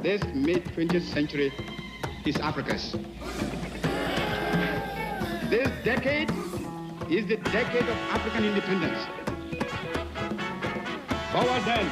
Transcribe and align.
This 0.00 0.22
mid 0.32 0.64
20th 0.64 1.02
century 1.12 1.52
is 2.24 2.36
Africa's. 2.36 2.92
This 5.50 5.68
decade 5.82 6.30
is 7.10 7.26
the 7.26 7.36
decade 7.50 7.82
of 7.82 7.96
African 8.14 8.44
independence. 8.44 8.98
Forward 11.32 11.64
then 11.64 11.90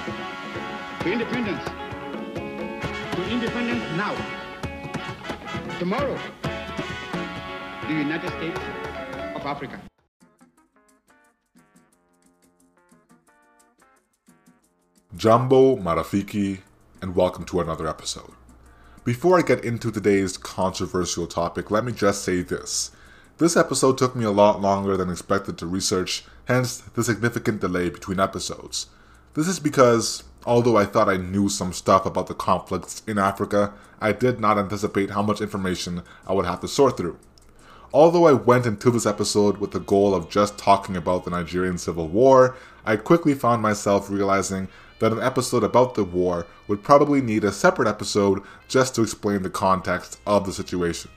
to 1.01 1.13
independence. 1.13 1.65
To 3.17 3.29
independence 3.29 3.83
now. 3.97 4.15
Tomorrow, 5.81 6.17
the 7.89 7.95
United 7.95 8.31
States 8.39 8.61
of 9.35 9.45
Africa. 9.45 9.81
Jambo 15.17 15.77
Marafiki, 15.77 16.61
and 17.07 17.15
welcome 17.15 17.45
to 17.45 17.61
another 17.61 17.87
episode. 17.87 18.33
Before 19.05 19.39
I 19.39 19.43
get 19.43 19.65
into 19.65 19.93
today's 19.93 20.37
controversial 20.37 21.29
topic, 21.29 21.71
let 21.71 21.85
me 21.85 21.93
just 21.93 22.25
say 22.25 22.43
this. 22.43 22.91
This 23.39 23.57
episode 23.57 23.97
took 23.97 24.17
me 24.17 24.25
a 24.25 24.33
lot 24.33 24.61
longer 24.61 24.97
than 24.97 25.09
expected 25.09 25.57
to 25.59 25.67
research, 25.67 26.25
hence 26.47 26.79
the 26.79 27.05
significant 27.05 27.61
delay 27.61 27.91
between 27.91 28.19
episodes. 28.19 28.89
This 29.35 29.47
is 29.47 29.61
because, 29.61 30.25
although 30.45 30.77
I 30.77 30.85
thought 30.85 31.09
I 31.09 31.17
knew 31.17 31.49
some 31.49 31.73
stuff 31.73 32.07
about 32.07 32.27
the 32.27 32.35
conflicts 32.35 33.05
in 33.07 33.19
Africa, 33.19 33.73
I 34.01 34.11
did 34.11 34.41
not 34.41 34.59
anticipate 34.59 35.11
how 35.11 35.23
much 35.23 35.41
information 35.41 36.03
I 36.27 36.33
would 36.33 36.47
have 36.47 36.61
to 36.63 36.69
sort 36.69 36.97
through. 36.97 37.21
Although 37.95 38.27
I 38.27 38.33
went 38.33 38.67
into 38.67 38.91
this 38.91 39.07
episode 39.07 39.59
with 39.59 39.71
the 39.71 39.79
goal 39.79 40.13
of 40.13 40.29
just 40.29 40.59
talking 40.59 40.97
about 40.97 41.25
the 41.25 41.31
Nigerian 41.31 41.79
Civil 41.79 42.09
War, 42.09 42.57
I 42.85 42.97
quickly 42.97 43.35
found 43.35 43.63
myself 43.63 44.11
realizing 44.11 44.67
that 44.99 45.13
an 45.13 45.21
episode 45.21 45.63
about 45.63 45.95
the 45.95 46.05
war 46.05 46.47
would 46.69 46.83
probably 46.83 47.21
need 47.21 47.45
a 47.45 47.53
separate 47.53 47.89
episode 47.89 48.43
just 48.69 48.95
to 48.95 49.03
explain 49.03 49.43
the 49.43 49.51
context 49.51 50.19
of 50.27 50.47
the 50.47 50.53
situation. 50.53 51.11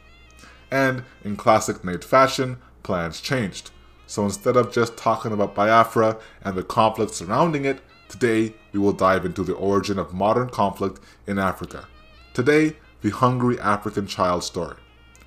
And, 0.71 1.03
in 1.23 1.35
classic 1.35 1.83
Nate 1.83 2.03
fashion, 2.03 2.57
plans 2.83 3.22
changed. 3.22 3.72
So 4.07 4.23
instead 4.23 4.57
of 4.57 4.72
just 4.72 4.97
talking 4.97 5.31
about 5.31 5.55
Biafra 5.55 6.17
and 6.44 6.55
the 6.55 6.63
conflict 6.63 7.13
surrounding 7.13 7.66
it, 7.66 7.81
today 8.07 8.55
we 8.72 8.80
will 8.80 8.94
dive 8.94 9.25
into 9.25 9.44
the 9.44 9.53
origin 9.53 10.00
of 10.00 10.13
modern 10.13 10.50
conflict 10.50 11.00
in 11.27 11.38
Africa. 11.38 11.88
Today, 12.33 12.75
the 13.02 13.11
Hungry 13.11 13.59
African 13.59 14.07
Child 14.07 14.44
Story. 14.44 14.77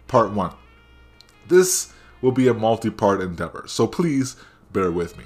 Part 0.08 0.32
1. 0.32 0.52
This 1.48 1.92
will 2.20 2.32
be 2.32 2.48
a 2.48 2.54
multi 2.54 2.90
part 2.90 3.20
endeavor, 3.20 3.64
so 3.66 3.86
please 3.86 4.36
bear 4.72 4.90
with 4.90 5.16
me. 5.16 5.24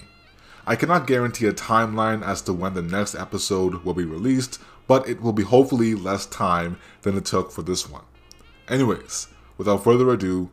I 0.69 0.75
cannot 0.75 1.07
guarantee 1.07 1.47
a 1.47 1.53
timeline 1.53 2.27
as 2.27 2.43
to 2.43 2.53
when 2.53 2.75
the 2.75 2.83
next 2.83 3.15
episode 3.15 3.85
will 3.85 3.95
be 3.95 4.05
released, 4.05 4.61
but 4.89 5.09
it 5.09 5.23
will 5.23 5.33
be 5.33 5.45
hopefully 5.45 5.95
less 5.95 6.27
time 6.27 6.79
than 7.03 7.17
it 7.17 7.25
took 7.25 7.53
for 7.53 7.63
this 7.63 7.89
one. 7.89 8.03
Anyways, 8.69 9.29
without 9.59 9.85
further 9.85 10.11
ado, 10.11 10.51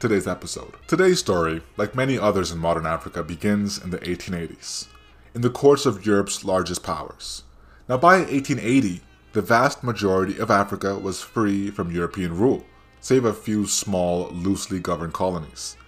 today's 0.00 0.26
episode. 0.26 0.74
Today's 0.86 1.18
story, 1.18 1.62
like 1.78 1.94
many 1.94 2.18
others 2.18 2.50
in 2.50 2.58
modern 2.58 2.84
Africa, 2.84 3.22
begins 3.22 3.82
in 3.82 3.88
the 3.88 3.98
1880s, 4.00 4.88
in 5.34 5.40
the 5.40 5.48
courts 5.48 5.86
of 5.86 6.04
Europe's 6.04 6.44
largest 6.44 6.82
powers. 6.82 7.44
Now, 7.88 7.96
by 7.96 8.18
1880, 8.18 9.00
the 9.32 9.40
vast 9.40 9.82
majority 9.82 10.38
of 10.38 10.50
Africa 10.50 10.98
was 10.98 11.22
free 11.22 11.70
from 11.70 11.90
European 11.90 12.36
rule, 12.36 12.66
save 13.00 13.24
a 13.24 13.32
few 13.32 13.66
small, 13.66 14.28
loosely 14.28 14.78
governed 14.78 15.14
colonies. 15.14 15.78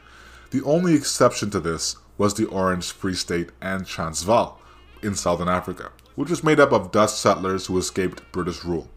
The 0.51 0.63
only 0.63 0.95
exception 0.95 1.51
to 1.51 1.61
this 1.61 1.97
was 2.19 2.35
the 2.35 2.47
Orange 2.47 2.93
Free 2.93 3.15
State 3.15 3.51
and 3.61 3.87
Transvaal 3.87 4.61
in 5.03 5.15
southern 5.15 5.49
Africa, 5.49 5.93
which 6.15 6.31
was 6.31 6.45
made 6.45 6.61
up 6.61 6.73
of 6.73 6.93
Dutch 6.93 7.11
settlers 7.11 7.67
who 7.67 7.79
escaped 7.79 8.31
British 8.33 8.65
rule. 8.65 8.89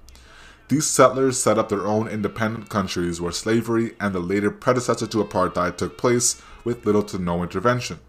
These 0.69 0.85
settlers 0.85 1.41
set 1.41 1.57
up 1.57 1.69
their 1.69 1.87
own 1.87 2.07
independent 2.07 2.69
countries 2.69 3.19
where 3.19 3.31
slavery 3.31 3.95
and 3.99 4.13
the 4.13 4.19
later 4.19 4.51
predecessor 4.51 5.07
to 5.07 5.23
apartheid 5.23 5.77
took 5.77 5.97
place 5.97 6.41
with 6.63 6.85
little 6.85 7.03
to 7.03 7.17
no 7.17 7.41
intervention. 7.41 7.99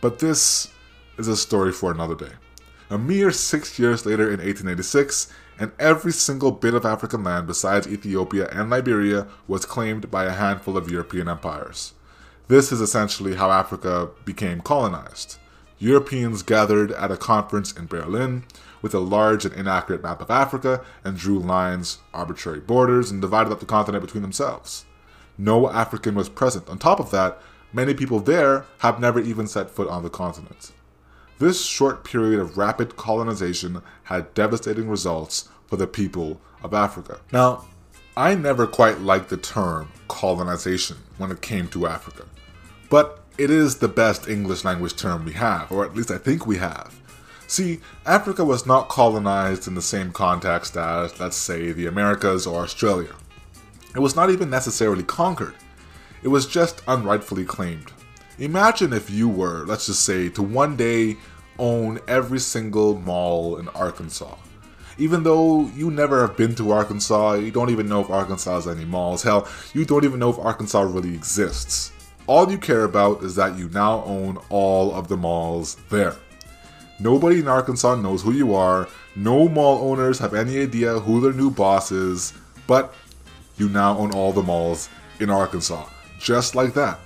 But 0.00 0.18
this 0.18 0.68
is 1.16 1.28
a 1.28 1.36
story 1.36 1.70
for 1.70 1.92
another 1.92 2.16
day. 2.16 2.32
A 2.90 2.98
mere 2.98 3.30
six 3.30 3.78
years 3.78 4.04
later 4.04 4.24
in 4.24 4.40
1886, 4.40 5.32
and 5.58 5.70
every 5.78 6.12
single 6.12 6.50
bit 6.50 6.74
of 6.74 6.84
African 6.84 7.22
land 7.22 7.46
besides 7.46 7.86
Ethiopia 7.86 8.48
and 8.48 8.68
Liberia 8.68 9.28
was 9.46 9.64
claimed 9.64 10.10
by 10.10 10.24
a 10.24 10.32
handful 10.32 10.76
of 10.76 10.90
European 10.90 11.28
empires. 11.28 11.94
This 12.48 12.72
is 12.72 12.80
essentially 12.80 13.36
how 13.36 13.50
Africa 13.50 14.10
became 14.24 14.60
colonized. 14.60 15.38
Europeans 15.78 16.42
gathered 16.42 16.92
at 16.92 17.10
a 17.10 17.16
conference 17.16 17.72
in 17.72 17.86
Berlin 17.86 18.44
with 18.82 18.94
a 18.94 19.00
large 19.00 19.44
and 19.44 19.54
inaccurate 19.54 20.02
map 20.02 20.20
of 20.20 20.30
Africa 20.30 20.84
and 21.04 21.16
drew 21.16 21.38
lines, 21.38 21.98
arbitrary 22.12 22.60
borders, 22.60 23.10
and 23.10 23.20
divided 23.20 23.52
up 23.52 23.60
the 23.60 23.66
continent 23.66 24.04
between 24.04 24.22
themselves. 24.22 24.84
No 25.38 25.70
African 25.70 26.14
was 26.14 26.28
present. 26.28 26.68
On 26.68 26.78
top 26.78 27.00
of 27.00 27.10
that, 27.10 27.40
many 27.72 27.94
people 27.94 28.20
there 28.20 28.66
have 28.78 29.00
never 29.00 29.18
even 29.18 29.46
set 29.46 29.70
foot 29.70 29.88
on 29.88 30.02
the 30.02 30.10
continent. 30.10 30.72
This 31.38 31.64
short 31.64 32.04
period 32.04 32.38
of 32.38 32.58
rapid 32.58 32.96
colonization 32.96 33.82
had 34.04 34.34
devastating 34.34 34.88
results 34.88 35.48
for 35.66 35.76
the 35.76 35.86
people 35.86 36.40
of 36.62 36.74
Africa. 36.74 37.20
Now, 37.32 37.64
I 38.16 38.34
never 38.34 38.66
quite 38.66 39.00
liked 39.00 39.30
the 39.30 39.38
term 39.38 39.90
colonization 40.06 40.98
when 41.16 41.30
it 41.30 41.40
came 41.40 41.66
to 41.68 41.86
Africa. 41.86 42.26
But 42.90 43.20
it 43.38 43.50
is 43.50 43.76
the 43.76 43.88
best 43.88 44.28
English 44.28 44.64
language 44.64 44.96
term 44.96 45.24
we 45.24 45.32
have, 45.32 45.72
or 45.72 45.82
at 45.86 45.94
least 45.94 46.10
I 46.10 46.18
think 46.18 46.46
we 46.46 46.58
have. 46.58 46.94
See, 47.46 47.80
Africa 48.04 48.44
was 48.44 48.66
not 48.66 48.90
colonized 48.90 49.66
in 49.66 49.74
the 49.74 49.80
same 49.80 50.12
context 50.12 50.76
as, 50.76 51.18
let's 51.20 51.38
say, 51.38 51.72
the 51.72 51.86
Americas 51.86 52.46
or 52.46 52.62
Australia. 52.62 53.14
It 53.94 54.00
was 54.00 54.14
not 54.14 54.28
even 54.28 54.50
necessarily 54.50 55.04
conquered, 55.04 55.54
it 56.22 56.28
was 56.28 56.46
just 56.46 56.82
unrightfully 56.86 57.46
claimed. 57.46 57.92
Imagine 58.38 58.92
if 58.92 59.08
you 59.08 59.26
were, 59.28 59.64
let's 59.64 59.86
just 59.86 60.04
say, 60.04 60.28
to 60.30 60.42
one 60.42 60.76
day 60.76 61.16
own 61.58 61.98
every 62.08 62.40
single 62.40 62.98
mall 62.98 63.56
in 63.56 63.68
Arkansas. 63.68 64.36
Even 64.98 65.22
though 65.22 65.66
you 65.74 65.90
never 65.90 66.26
have 66.26 66.36
been 66.36 66.54
to 66.56 66.72
Arkansas, 66.72 67.34
you 67.34 67.50
don't 67.50 67.70
even 67.70 67.88
know 67.88 68.00
if 68.00 68.10
Arkansas 68.10 68.54
has 68.54 68.68
any 68.68 68.84
malls. 68.84 69.22
Hell, 69.22 69.48
you 69.72 69.84
don't 69.84 70.04
even 70.04 70.18
know 70.18 70.30
if 70.30 70.38
Arkansas 70.38 70.82
really 70.82 71.14
exists. 71.14 71.92
All 72.26 72.50
you 72.50 72.58
care 72.58 72.84
about 72.84 73.22
is 73.22 73.34
that 73.36 73.58
you 73.58 73.68
now 73.70 74.04
own 74.04 74.38
all 74.48 74.94
of 74.94 75.08
the 75.08 75.16
malls 75.16 75.76
there. 75.90 76.16
Nobody 77.00 77.40
in 77.40 77.48
Arkansas 77.48 77.96
knows 77.96 78.22
who 78.22 78.32
you 78.32 78.54
are. 78.54 78.88
No 79.16 79.48
mall 79.48 79.90
owners 79.90 80.18
have 80.20 80.34
any 80.34 80.60
idea 80.60 81.00
who 81.00 81.20
their 81.20 81.32
new 81.32 81.50
boss 81.50 81.90
is, 81.90 82.32
but 82.66 82.94
you 83.56 83.68
now 83.68 83.98
own 83.98 84.12
all 84.12 84.32
the 84.32 84.42
malls 84.42 84.88
in 85.18 85.30
Arkansas. 85.30 85.84
Just 86.20 86.54
like 86.54 86.74
that. 86.74 87.00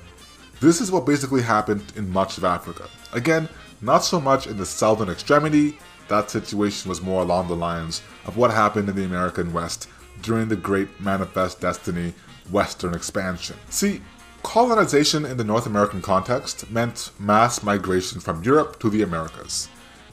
This 0.60 0.80
is 0.80 0.92
what 0.92 1.06
basically 1.06 1.42
happened 1.42 1.82
in 1.96 2.10
much 2.10 2.36
of 2.36 2.44
Africa. 2.44 2.88
Again, 3.12 3.48
not 3.80 4.04
so 4.04 4.20
much 4.20 4.46
in 4.46 4.56
the 4.56 4.66
southern 4.66 5.08
extremity, 5.08 5.78
that 6.08 6.30
situation 6.30 6.88
was 6.88 7.02
more 7.02 7.22
along 7.22 7.48
the 7.48 7.56
lines 7.56 8.02
of 8.24 8.36
what 8.36 8.50
happened 8.50 8.88
in 8.88 8.96
the 8.96 9.04
American 9.04 9.52
West 9.52 9.88
during 10.22 10.48
the 10.48 10.56
Great 10.56 11.00
Manifest 11.00 11.60
Destiny 11.60 12.14
Western 12.50 12.94
expansion. 12.94 13.56
See, 13.70 14.00
colonization 14.42 15.24
in 15.24 15.36
the 15.36 15.44
North 15.44 15.66
American 15.66 16.00
context 16.00 16.70
meant 16.70 17.10
mass 17.18 17.62
migration 17.62 18.20
from 18.20 18.42
Europe 18.44 18.78
to 18.80 18.90
the 18.90 19.02
Americas. 19.02 19.68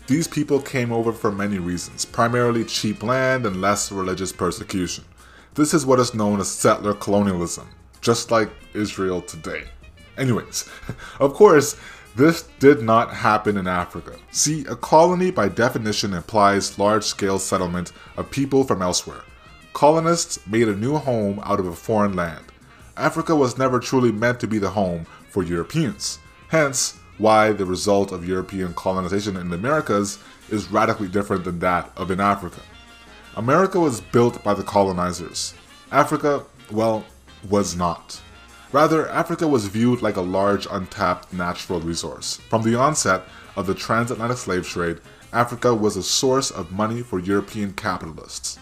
These 0.08 0.28
people 0.28 0.60
came 0.60 0.92
over 0.92 1.14
for 1.14 1.32
many 1.32 1.60
reasons, 1.60 2.04
primarily 2.04 2.66
cheap 2.66 3.04
land 3.04 3.46
and 3.46 3.62
less 3.62 3.92
religious 3.92 4.34
persecution. 4.34 5.06
This 5.56 5.74
is 5.74 5.86
what 5.86 6.00
is 6.00 6.14
known 6.14 6.40
as 6.40 6.50
settler 6.50 6.94
colonialism, 6.94 7.70
just 8.02 8.32
like 8.32 8.50
Israel 8.74 9.22
today. 9.22 9.66
Anyways, 10.18 10.68
of 11.20 11.34
course, 11.34 11.78
this 12.16 12.44
did 12.60 12.84
not 12.84 13.12
happen 13.14 13.58
in 13.58 13.68
Africa. 13.68 14.16
See, 14.32 14.66
a 14.66 14.76
colony 14.76 15.32
by 15.32 15.50
definition 15.50 16.14
implies 16.14 16.78
large 16.78 17.04
scale 17.04 17.40
settlement 17.40 17.92
of 18.18 18.30
people 18.30 18.64
from 18.64 18.82
elsewhere. 18.82 19.24
Colonists 19.74 20.46
made 20.46 20.68
a 20.68 20.76
new 20.76 20.98
home 20.98 21.40
out 21.44 21.60
of 21.60 21.66
a 21.66 21.74
foreign 21.74 22.16
land. 22.16 22.46
Africa 22.96 23.36
was 23.36 23.58
never 23.58 23.80
truly 23.80 24.12
meant 24.12 24.40
to 24.40 24.48
be 24.48 24.60
the 24.60 24.70
home 24.70 25.06
for 25.30 25.42
Europeans. 25.42 26.20
Hence, 26.50 27.00
why 27.18 27.52
the 27.52 27.66
result 27.66 28.12
of 28.12 28.28
European 28.28 28.74
colonization 28.76 29.36
in 29.36 29.50
the 29.50 29.56
Americas 29.56 30.20
is 30.50 30.70
radically 30.70 31.08
different 31.08 31.44
than 31.44 31.60
that 31.60 31.92
of 31.98 32.12
in 32.12 32.20
Africa. 32.20 32.62
America 33.36 33.80
was 33.80 34.02
built 34.02 34.44
by 34.44 34.54
the 34.54 34.64
colonizers. 34.64 35.56
Africa, 35.92 36.44
well, 36.72 37.04
was 37.50 37.76
not. 37.76 38.22
Rather, 38.74 39.08
Africa 39.10 39.48
was 39.48 39.68
viewed 39.68 40.02
like 40.02 40.16
a 40.16 40.22
large 40.22 40.68
untapped 40.72 41.32
natural 41.32 41.80
resource. 41.80 42.38
From 42.50 42.64
the 42.64 42.74
onset 42.74 43.22
of 43.56 43.68
the 43.68 43.76
transatlantic 43.76 44.40
slave 44.40 44.68
trade, 44.68 45.00
Africa 45.32 45.76
was 45.76 45.96
a 45.96 46.02
source 46.02 46.50
of 46.50 46.72
money 46.72 47.04
for 47.04 47.20
European 47.20 47.74
capitalists. 47.74 48.58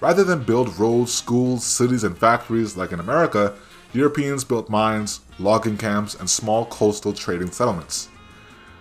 Rather 0.00 0.22
than 0.22 0.44
build 0.44 0.78
roads, 0.78 1.12
schools, 1.12 1.64
cities, 1.64 2.04
and 2.04 2.16
factories 2.16 2.76
like 2.76 2.92
in 2.92 3.00
America, 3.00 3.52
Europeans 3.92 4.44
built 4.44 4.70
mines, 4.70 5.18
logging 5.40 5.76
camps, 5.76 6.14
and 6.14 6.30
small 6.30 6.64
coastal 6.66 7.12
trading 7.12 7.50
settlements. 7.50 8.08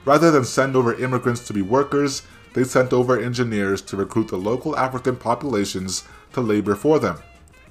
Rather 0.06 0.30
than 0.30 0.45
send 0.45 0.75
over 0.75 0.94
immigrants 0.94 1.48
to 1.48 1.54
be 1.54 1.63
workers, 1.63 2.22
they 2.54 2.63
sent 2.63 2.94
over 2.94 3.19
engineers 3.19 3.81
to 3.81 3.98
recruit 3.98 4.27
the 4.27 4.38
local 4.38 4.77
African 4.77 5.15
populations 5.15 6.04
to 6.33 6.42
labor 6.42 6.75
for 6.75 7.00
them. 7.00 7.18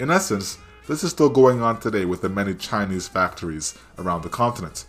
In 0.00 0.10
essence, 0.10 0.58
this 0.88 1.04
is 1.04 1.10
still 1.10 1.28
going 1.28 1.62
on 1.62 1.78
today 1.78 2.06
with 2.06 2.22
the 2.22 2.30
many 2.30 2.54
Chinese 2.54 3.06
factories 3.06 3.78
around 3.98 4.22
the 4.22 4.28
continent. 4.30 4.86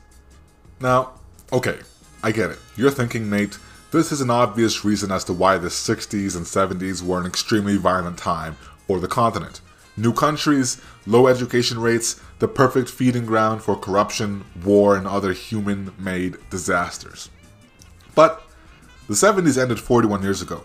Now, 0.79 1.11
okay, 1.51 1.79
I 2.23 2.31
get 2.31 2.51
it. 2.51 2.59
You're 2.77 2.89
thinking, 2.89 3.29
Nate, 3.29 3.59
this 3.91 4.11
is 4.11 4.21
an 4.21 4.29
obvious 4.29 4.85
reason 4.85 5.11
as 5.11 5.25
to 5.25 5.33
why 5.33 5.57
the 5.57 5.67
60s 5.67 6.37
and 6.37 6.45
70s 6.45 7.03
were 7.03 7.19
an 7.19 7.25
extremely 7.25 7.75
violent 7.75 8.17
time 8.17 8.55
for 8.87 9.01
the 9.01 9.09
continent. 9.09 9.59
New 9.97 10.13
countries, 10.13 10.81
low 11.05 11.27
education 11.27 11.79
rates, 11.79 12.21
the 12.39 12.47
perfect 12.47 12.89
feeding 12.89 13.25
ground 13.25 13.61
for 13.61 13.75
corruption, 13.75 14.45
war, 14.63 14.95
and 14.95 15.05
other 15.05 15.33
human 15.33 15.91
made 15.99 16.37
disasters. 16.49 17.29
But 18.15 18.41
the 19.09 19.15
70s 19.15 19.61
ended 19.61 19.81
41 19.81 20.23
years 20.23 20.41
ago. 20.41 20.63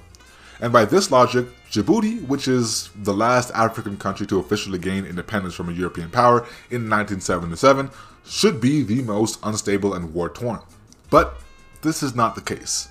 And 0.60 0.72
by 0.72 0.84
this 0.84 1.10
logic, 1.10 1.46
Djibouti, 1.70 2.26
which 2.26 2.46
is 2.46 2.90
the 2.94 3.14
last 3.14 3.50
African 3.52 3.96
country 3.96 4.26
to 4.28 4.38
officially 4.38 4.78
gain 4.78 5.04
independence 5.04 5.54
from 5.54 5.68
a 5.68 5.72
European 5.72 6.10
power 6.10 6.38
in 6.70 6.88
1977, 6.88 7.90
should 8.24 8.60
be 8.60 8.82
the 8.82 9.02
most 9.02 9.38
unstable 9.42 9.94
and 9.94 10.14
war 10.14 10.28
torn. 10.28 10.60
But 11.10 11.36
this 11.82 12.02
is 12.02 12.14
not 12.14 12.34
the 12.34 12.40
case. 12.40 12.88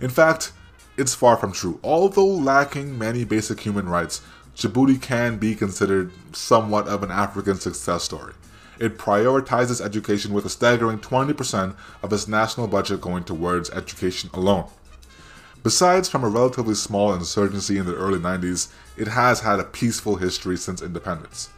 In 0.00 0.10
fact, 0.10 0.52
it's 0.96 1.14
far 1.14 1.36
from 1.36 1.52
true. 1.52 1.80
Although 1.82 2.26
lacking 2.26 2.98
many 2.98 3.24
basic 3.24 3.60
human 3.60 3.88
rights, 3.88 4.22
Djibouti 4.54 5.00
can 5.00 5.36
be 5.36 5.54
considered 5.54 6.12
somewhat 6.32 6.88
of 6.88 7.02
an 7.02 7.10
African 7.10 7.56
success 7.56 8.04
story. 8.04 8.32
It 8.78 8.98
prioritizes 8.98 9.84
education 9.84 10.32
with 10.32 10.44
a 10.44 10.50
staggering 10.50 10.98
20% 10.98 11.74
of 12.02 12.12
its 12.12 12.28
national 12.28 12.66
budget 12.66 13.00
going 13.00 13.24
towards 13.24 13.70
education 13.70 14.30
alone. 14.32 14.68
Besides 15.62 16.08
from 16.08 16.22
a 16.22 16.28
relatively 16.28 16.74
small 16.74 17.12
insurgency 17.12 17.78
in 17.78 17.86
the 17.86 17.94
early 17.96 18.18
90s, 18.18 18.68
it 18.96 19.08
has 19.08 19.40
had 19.40 19.58
a 19.58 19.64
peaceful 19.64 20.16
history 20.16 20.56
since 20.56 20.82
independence. 20.82 21.50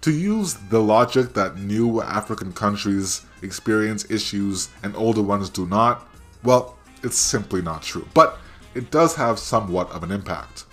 To 0.00 0.10
use 0.10 0.54
the 0.54 0.82
logic 0.82 1.32
that 1.34 1.56
new 1.56 2.02
African 2.02 2.52
countries 2.52 3.24
experience 3.42 4.10
issues 4.10 4.68
and 4.82 4.94
older 4.96 5.22
ones 5.22 5.48
do 5.48 5.66
not, 5.66 6.06
well, 6.42 6.76
it's 7.02 7.16
simply 7.16 7.62
not 7.62 7.82
true. 7.82 8.06
But 8.12 8.38
it 8.74 8.90
does 8.90 9.14
have 9.14 9.38
somewhat 9.38 9.90
of 9.92 10.02
an 10.02 10.10
impact. 10.10 10.64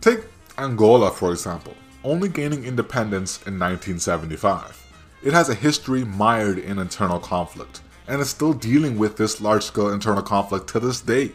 Take 0.00 0.24
Angola, 0.58 1.10
for 1.10 1.30
example, 1.30 1.74
only 2.04 2.28
gaining 2.28 2.64
independence 2.64 3.36
in 3.46 3.58
1975. 3.58 4.78
It 5.22 5.32
has 5.32 5.48
a 5.48 5.54
history 5.54 6.04
mired 6.04 6.58
in 6.58 6.78
internal 6.78 7.20
conflict, 7.20 7.80
and 8.08 8.20
is 8.20 8.30
still 8.30 8.52
dealing 8.52 8.98
with 8.98 9.16
this 9.16 9.40
large 9.40 9.62
scale 9.62 9.92
internal 9.92 10.22
conflict 10.22 10.68
to 10.70 10.80
this 10.80 11.00
day. 11.00 11.32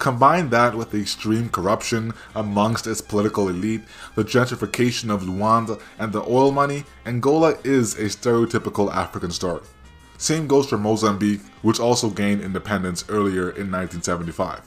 Combine 0.00 0.48
that 0.48 0.74
with 0.74 0.92
the 0.92 0.98
extreme 0.98 1.50
corruption 1.50 2.14
amongst 2.34 2.86
its 2.86 3.02
political 3.02 3.50
elite, 3.50 3.82
the 4.14 4.24
gentrification 4.24 5.10
of 5.10 5.24
Luanda, 5.24 5.78
and 5.98 6.10
the 6.10 6.22
oil 6.22 6.50
money, 6.50 6.84
Angola 7.04 7.58
is 7.64 7.98
a 7.98 8.04
stereotypical 8.04 8.90
African 8.90 9.30
story. 9.30 9.60
Same 10.16 10.46
goes 10.46 10.66
for 10.70 10.78
Mozambique, 10.78 11.42
which 11.60 11.78
also 11.78 12.08
gained 12.08 12.40
independence 12.40 13.04
earlier 13.10 13.50
in 13.50 13.70
1975. 13.70 14.66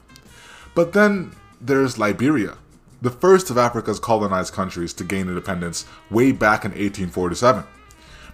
But 0.75 0.93
then 0.93 1.31
there's 1.59 1.97
Liberia, 1.97 2.55
the 3.01 3.09
first 3.09 3.49
of 3.49 3.57
Africa's 3.57 3.99
colonized 3.99 4.53
countries 4.53 4.93
to 4.93 5.03
gain 5.03 5.27
independence 5.27 5.87
way 6.11 6.31
back 6.31 6.63
in 6.63 6.69
1847, 6.71 7.63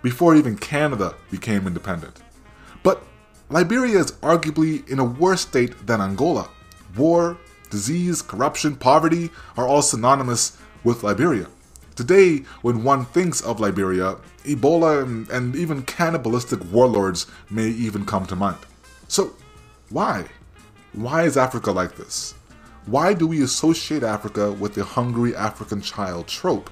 before 0.01 0.35
even 0.35 0.57
Canada 0.57 1.15
became 1.31 1.65
independent. 1.65 2.21
But 2.83 3.01
Liberia 3.49 3.99
is 3.99 4.11
arguably 4.21 4.85
in 4.89 4.99
a 4.99 5.05
worse 5.05 5.41
state 5.41 5.87
than 5.87 6.01
Angola. 6.01 6.49
War, 6.97 7.37
disease, 7.69 8.21
corruption, 8.21 8.75
poverty 8.75 9.29
are 9.57 9.67
all 9.67 9.81
synonymous 9.81 10.57
with 10.83 11.03
Liberia. 11.03 11.47
Today, 11.95 12.45
when 12.61 12.83
one 12.83 13.05
thinks 13.05 13.41
of 13.41 13.59
Liberia, 13.59 14.15
Ebola 14.45 15.03
and, 15.03 15.29
and 15.29 15.55
even 15.55 15.83
cannibalistic 15.83 16.59
warlords 16.71 17.27
may 17.49 17.67
even 17.67 18.05
come 18.05 18.25
to 18.27 18.35
mind. 18.35 18.59
So, 19.07 19.33
why? 19.89 20.25
Why 20.93 21.23
is 21.23 21.37
Africa 21.37 21.71
like 21.71 21.95
this? 21.95 22.33
Why 22.85 23.13
do 23.13 23.27
we 23.27 23.43
associate 23.43 24.01
Africa 24.01 24.51
with 24.51 24.73
the 24.73 24.83
hungry 24.83 25.35
African 25.35 25.81
child 25.81 26.27
trope? 26.27 26.69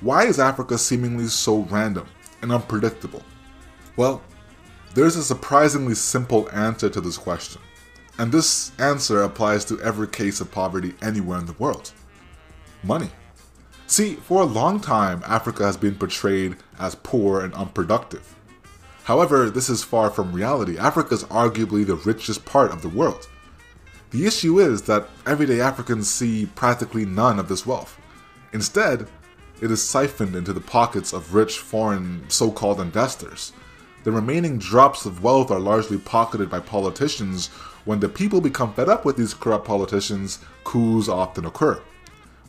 Why 0.00 0.24
is 0.24 0.38
Africa 0.38 0.78
seemingly 0.78 1.26
so 1.26 1.62
random 1.62 2.06
and 2.40 2.52
unpredictable? 2.52 3.22
Well, 3.96 4.22
there's 4.94 5.16
a 5.16 5.24
surprisingly 5.24 5.94
simple 5.94 6.48
answer 6.52 6.88
to 6.88 7.00
this 7.00 7.18
question. 7.18 7.60
And 8.22 8.30
this 8.30 8.70
answer 8.78 9.20
applies 9.22 9.64
to 9.64 9.80
every 9.80 10.06
case 10.06 10.40
of 10.40 10.52
poverty 10.52 10.94
anywhere 11.02 11.40
in 11.40 11.46
the 11.46 11.54
world 11.54 11.90
money. 12.84 13.10
See, 13.88 14.14
for 14.14 14.42
a 14.42 14.44
long 14.60 14.78
time, 14.78 15.24
Africa 15.26 15.64
has 15.64 15.76
been 15.76 15.96
portrayed 15.96 16.54
as 16.78 16.94
poor 16.94 17.40
and 17.40 17.52
unproductive. 17.54 18.36
However, 19.02 19.50
this 19.50 19.68
is 19.68 19.82
far 19.82 20.08
from 20.08 20.32
reality. 20.32 20.78
Africa 20.78 21.14
is 21.14 21.24
arguably 21.24 21.84
the 21.84 21.96
richest 21.96 22.44
part 22.44 22.70
of 22.70 22.80
the 22.80 22.88
world. 22.88 23.28
The 24.12 24.24
issue 24.24 24.60
is 24.60 24.82
that 24.82 25.08
everyday 25.26 25.60
Africans 25.60 26.08
see 26.08 26.46
practically 26.54 27.04
none 27.04 27.40
of 27.40 27.48
this 27.48 27.66
wealth. 27.66 27.98
Instead, 28.52 29.08
it 29.60 29.72
is 29.72 29.82
siphoned 29.82 30.36
into 30.36 30.52
the 30.52 30.60
pockets 30.60 31.12
of 31.12 31.34
rich 31.34 31.58
foreign 31.58 32.24
so 32.28 32.52
called 32.52 32.80
investors. 32.80 33.52
The 34.04 34.12
remaining 34.12 34.58
drops 34.58 35.06
of 35.06 35.24
wealth 35.24 35.50
are 35.50 35.58
largely 35.58 35.98
pocketed 35.98 36.48
by 36.48 36.60
politicians. 36.60 37.50
When 37.84 37.98
the 37.98 38.08
people 38.08 38.40
become 38.40 38.72
fed 38.74 38.88
up 38.88 39.04
with 39.04 39.16
these 39.16 39.34
corrupt 39.34 39.66
politicians, 39.66 40.38
coups 40.62 41.08
often 41.08 41.46
occur. 41.46 41.80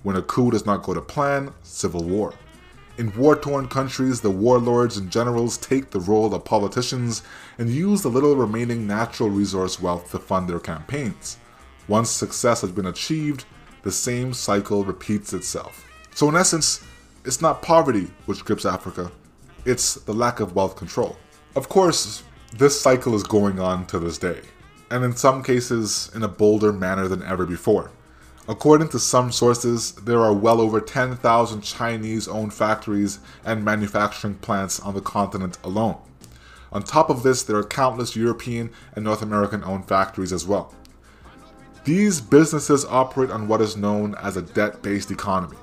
When 0.03 0.15
a 0.15 0.21
coup 0.21 0.51
does 0.51 0.65
not 0.65 0.83
go 0.83 0.94
to 0.94 1.01
plan, 1.01 1.53
civil 1.63 2.03
war. 2.03 2.33
In 3.00 3.12
war 3.18 3.35
torn 3.35 3.68
countries, 3.68 4.21
the 4.21 4.30
warlords 4.30 4.97
and 4.97 5.09
generals 5.09 5.57
take 5.57 5.89
the 5.89 6.00
role 6.00 6.35
of 6.35 6.45
politicians 6.45 7.24
and 7.57 7.68
use 7.68 8.03
the 8.03 8.09
little 8.09 8.35
remaining 8.35 8.85
natural 8.85 9.31
resource 9.31 9.81
wealth 9.81 10.12
to 10.12 10.19
fund 10.19 10.47
their 10.47 10.59
campaigns. 10.59 11.38
Once 11.88 12.12
success 12.12 12.62
has 12.62 12.71
been 12.71 12.85
achieved, 12.85 13.45
the 13.81 13.91
same 13.91 14.33
cycle 14.33 14.85
repeats 14.85 15.33
itself. 15.33 15.89
So, 16.13 16.30
in 16.30 16.35
essence, 16.35 16.83
it's 17.25 17.41
not 17.41 17.63
poverty 17.63 18.12
which 18.27 18.45
grips 18.45 18.65
Africa, 18.65 19.12
it's 19.65 19.95
the 19.95 20.13
lack 20.13 20.39
of 20.39 20.56
wealth 20.56 20.75
control. 20.75 21.18
Of 21.56 21.69
course, 21.69 22.21
this 22.56 22.80
cycle 22.80 23.15
is 23.15 23.24
going 23.24 23.59
on 23.59 23.88
to 23.88 23.97
this 23.97 24.19
day, 24.19 24.41
and 24.94 25.04
in 25.04 25.16
some 25.16 25.42
cases 25.42 26.12
in 26.13 26.22
a 26.22 26.28
bolder 26.28 26.72
manner 26.72 27.07
than 27.07 27.24
ever 27.24 27.48
before. 27.48 27.90
According 28.48 28.90
to 28.90 29.00
some 29.00 29.31
sources, 29.31 29.94
there 29.94 30.19
are 30.19 30.31
well 30.31 30.62
over 30.62 30.80
10,000 30.80 31.62
Chinese 31.62 32.28
owned 32.28 32.54
factories 32.54 33.18
and 33.44 33.66
manufacturing 33.66 34.35
plants 34.35 34.80
on 34.80 34.94
the 34.94 35.02
continent 35.02 35.57
alone. 35.64 35.97
On 36.71 36.83
top 36.83 37.09
of 37.09 37.23
this, 37.23 37.42
there 37.42 37.56
are 37.56 37.64
countless 37.64 38.16
European 38.16 38.69
and 38.95 39.04
North 39.04 39.23
American 39.23 39.64
owned 39.64 39.88
factories 39.88 40.31
as 40.31 40.45
well. 40.45 40.76
These 41.85 42.21
businesses 42.21 42.85
operate 42.85 43.31
on 43.31 43.47
what 43.47 43.62
is 43.62 43.76
known 43.76 44.14
as 44.21 44.38
a 44.38 44.44
debt 44.44 44.83
based 44.83 45.09
economy, 45.09 45.57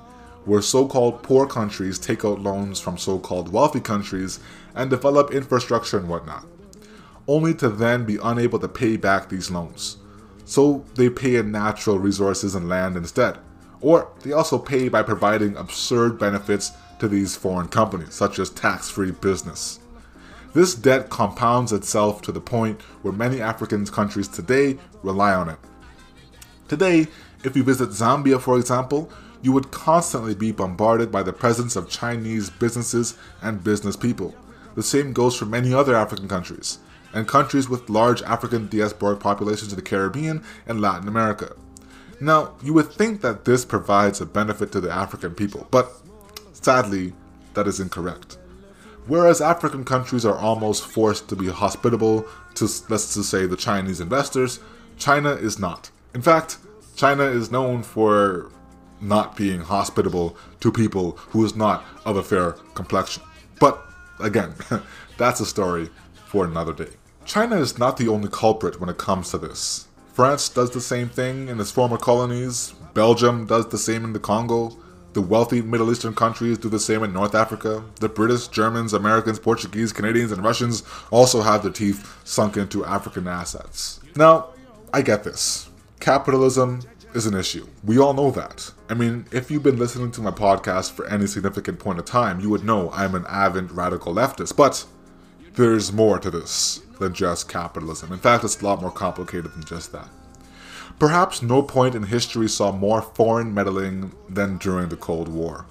where 0.45 0.61
so 0.61 0.89
called 0.89 1.23
poor 1.23 1.47
countries 1.47 2.01
take 2.01 2.25
out 2.25 2.41
loans 2.41 2.81
from 2.81 2.99
so 2.99 3.21
called 3.21 3.53
wealthy 3.53 3.81
countries 3.81 4.41
and 4.75 4.91
develop 4.91 5.31
infrastructure 5.31 5.99
and 5.99 6.09
whatnot, 6.09 6.45
only 7.31 7.55
to 7.55 7.69
then 7.69 8.05
be 8.05 8.19
unable 8.25 8.59
to 8.59 8.67
pay 8.67 8.97
back 8.97 9.29
these 9.29 9.53
loans. 9.53 9.99
So 10.45 10.85
they 10.97 11.09
pay 11.09 11.37
in 11.37 11.53
natural 11.53 11.97
resources 11.97 12.57
and 12.57 12.69
land 12.69 12.97
instead. 12.97 13.39
Or 13.81 14.11
they 14.25 14.33
also 14.33 14.59
pay 14.59 14.89
by 14.89 15.05
providing 15.05 15.57
absurd 15.57 16.19
benefits 16.19 16.73
to 16.99 17.07
these 17.07 17.37
foreign 17.37 17.69
companies, 17.69 18.15
such 18.15 18.41
as 18.41 18.51
tax 18.51 18.91
free 18.91 19.13
business. 19.13 19.79
This 20.55 20.75
debt 20.75 21.09
compounds 21.09 21.73
itself 21.73 22.21
to 22.23 22.33
the 22.33 22.41
point 22.41 22.83
where 23.03 23.15
many 23.15 23.41
African 23.41 23.87
countries 23.87 24.27
today 24.27 24.77
rely 25.05 25.33
on 25.33 25.49
it. 25.51 25.59
Today, 26.67 27.07
if 27.45 27.57
you 27.57 27.63
visit 27.63 27.91
Zambia, 27.91 28.41
for 28.41 28.59
example, 28.59 29.09
you 29.41 29.53
would 29.53 29.71
constantly 29.71 30.35
be 30.35 30.51
bombarded 30.51 31.13
by 31.13 31.23
the 31.23 31.33
presence 31.33 31.77
of 31.77 31.89
Chinese 31.89 32.51
businesses 32.51 33.17
and 33.41 33.63
business 33.63 33.97
people. 33.97 34.35
The 34.75 34.83
same 34.83 35.13
goes 35.13 35.37
for 35.37 35.47
many 35.47 35.73
other 35.73 35.95
African 35.95 36.27
countries, 36.27 36.81
and 37.13 37.27
countries 37.27 37.69
with 37.69 37.91
large 37.91 38.23
African 38.23 38.69
diasporic 38.69 39.21
populations 39.21 39.73
in 39.73 39.77
the 39.77 39.83
Caribbean 39.83 40.43
and 40.67 40.81
Latin 40.81 41.09
America. 41.09 41.55
Now, 42.21 42.55
you 42.63 42.75
would 42.75 42.93
think 42.93 43.23
that 43.23 43.45
this 43.45 43.65
provides 43.65 44.21
a 44.21 44.27
benefit 44.27 44.73
to 44.73 44.81
the 44.81 44.91
African 44.91 45.35
people, 45.35 45.67
but 45.71 45.91
sadly, 46.53 47.15
that 47.55 47.67
is 47.67 47.81
incorrect. 47.81 48.39
Whereas 49.07 49.41
African 49.41 49.85
countries 49.85 50.25
are 50.25 50.37
almost 50.37 50.87
forced 50.87 51.29
to 51.31 51.37
be 51.37 51.49
hospitable 51.49 52.27
to, 52.55 52.69
let's 52.89 53.15
just 53.15 53.31
say, 53.31 53.47
the 53.47 53.57
Chinese 53.57 54.01
investors, 54.01 54.61
China 54.99 55.31
is 55.31 55.59
not. 55.59 55.91
In 56.15 56.23
fact, 56.23 56.59
China 56.95 57.25
is 57.25 57.51
known 57.51 57.83
for 57.83 58.51
not 59.01 59.37
being 59.37 59.61
hospitable 59.61 60.37
to 60.61 60.71
people 60.71 61.13
who 61.31 61.45
is 61.45 61.57
not 61.57 61.85
of 62.05 62.17
a 62.17 62.23
fair 62.23 62.53
complexion. 62.75 63.23
But 63.59 63.83
again, 64.21 64.55
that's 65.17 65.41
a 65.41 65.47
story 65.47 65.89
for 66.27 66.45
another 66.45 66.75
day. 66.75 67.00
China 67.31 67.55
is 67.59 67.79
not 67.79 67.97
the 67.97 68.09
only 68.09 68.29
culprit 68.29 68.81
when 68.81 68.91
it 68.91 68.99
comes 68.99 69.31
to 69.31 69.39
this. 69.39 69.87
France 70.15 70.49
does 70.49 70.73
the 70.73 70.81
same 70.81 71.09
thing 71.09 71.47
in 71.47 71.61
its 71.61 71.71
former 71.71 71.97
colonies. 71.97 72.75
Belgium 72.93 73.47
does 73.47 73.69
the 73.69 73.79
same 73.79 74.03
in 74.03 74.13
the 74.13 74.19
Congo. 74.19 74.77
The 75.13 75.23
wealthy 75.23 75.63
Middle 75.63 75.93
Eastern 75.93 76.13
countries 76.13 76.59
do 76.59 76.69
the 76.69 76.81
same 76.81 77.05
in 77.05 77.13
North 77.13 77.37
Africa. 77.37 77.85
The 78.01 78.09
British, 78.09 78.49
Germans, 78.49 78.93
Americans, 78.93 79.39
Portuguese, 79.39 79.93
Canadians, 79.93 80.33
and 80.33 80.43
Russians 80.43 80.83
also 81.13 81.43
have 81.43 81.63
their 81.63 81.71
teeth 81.71 82.19
sunk 82.25 82.57
into 82.57 82.85
African 82.85 83.29
assets. 83.29 84.01
Now, 84.17 84.49
I 84.93 85.01
get 85.01 85.23
this. 85.23 85.71
Capitalism 86.01 86.81
is 87.15 87.27
an 87.27 87.37
issue. 87.37 87.69
We 87.85 88.01
all 88.01 88.13
know 88.13 88.33
that. 88.33 88.73
I 88.89 88.95
mean, 88.95 89.27
if 89.31 89.53
you've 89.53 89.63
been 89.63 89.79
listening 89.79 90.11
to 90.13 90.21
my 90.21 90.33
podcast 90.33 90.91
for 90.91 91.07
any 91.07 91.29
significant 91.29 91.79
point 91.79 92.01
of 92.01 92.07
time, 92.07 92.41
you 92.41 92.51
would 92.51 92.65
know 92.65 92.91
I'm 92.91 93.15
an 93.15 93.25
avid 93.29 93.71
radical 93.71 94.13
leftist. 94.13 94.57
But 94.57 94.85
there's 95.55 95.93
more 95.93 96.19
to 96.19 96.29
this 96.29 96.83
than 97.01 97.13
just 97.13 97.49
capitalism. 97.49 98.13
In 98.13 98.19
fact, 98.19 98.45
it's 98.45 98.61
a 98.61 98.65
lot 98.65 98.81
more 98.81 98.93
complicated 98.93 99.53
than 99.53 99.65
just 99.65 99.91
that. 99.91 100.09
Perhaps 101.01 101.43
no 101.43 101.63
point 101.63 101.95
in 101.95 102.05
history 102.05 102.49
saw 102.49 102.71
more 102.71 103.03
foreign 103.03 103.53
meddling 103.53 104.13
than 104.29 104.59
during 104.59 104.91
the 104.91 104.97
Cold 104.97 105.29
War. 105.29 105.65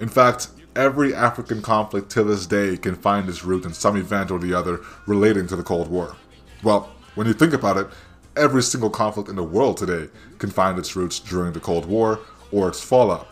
In 0.00 0.08
fact, 0.08 0.48
every 0.76 1.12
African 1.14 1.60
conflict 1.60 2.08
to 2.10 2.22
this 2.22 2.46
day 2.46 2.76
can 2.76 2.94
find 2.94 3.28
its 3.28 3.44
root 3.44 3.64
in 3.64 3.74
some 3.74 3.96
event 3.96 4.30
or 4.30 4.38
the 4.38 4.54
other 4.54 4.80
relating 5.06 5.46
to 5.48 5.56
the 5.56 5.62
Cold 5.62 5.88
War. 5.88 6.16
Well, 6.62 6.90
when 7.16 7.26
you 7.26 7.32
think 7.32 7.52
about 7.52 7.78
it, 7.78 7.88
every 8.36 8.62
single 8.62 8.90
conflict 8.90 9.28
in 9.28 9.36
the 9.36 9.42
world 9.42 9.76
today 9.76 10.08
can 10.38 10.50
find 10.50 10.78
its 10.78 10.94
roots 10.94 11.18
during 11.18 11.52
the 11.52 11.60
Cold 11.60 11.86
War 11.86 12.20
or 12.52 12.68
its 12.68 12.80
fallout. 12.80 13.26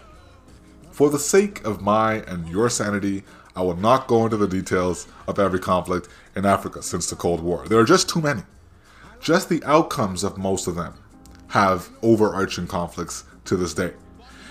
For 0.90 1.10
the 1.10 1.18
sake 1.18 1.64
of 1.64 1.82
my 1.82 2.14
and 2.22 2.48
your 2.48 2.70
sanity, 2.70 3.24
I 3.56 3.62
will 3.62 3.76
not 3.76 4.06
go 4.06 4.24
into 4.24 4.36
the 4.36 4.48
details 4.48 5.06
of 5.28 5.38
every 5.38 5.60
conflict 5.60 6.08
in 6.34 6.44
Africa 6.44 6.82
since 6.82 7.08
the 7.08 7.16
Cold 7.16 7.40
War. 7.40 7.66
There 7.68 7.78
are 7.78 7.84
just 7.84 8.08
too 8.08 8.20
many. 8.20 8.42
Just 9.20 9.48
the 9.48 9.62
outcomes 9.64 10.24
of 10.24 10.36
most 10.36 10.66
of 10.66 10.74
them 10.74 10.94
have 11.48 11.88
overarching 12.02 12.66
conflicts 12.66 13.24
to 13.44 13.56
this 13.56 13.74
day. 13.74 13.92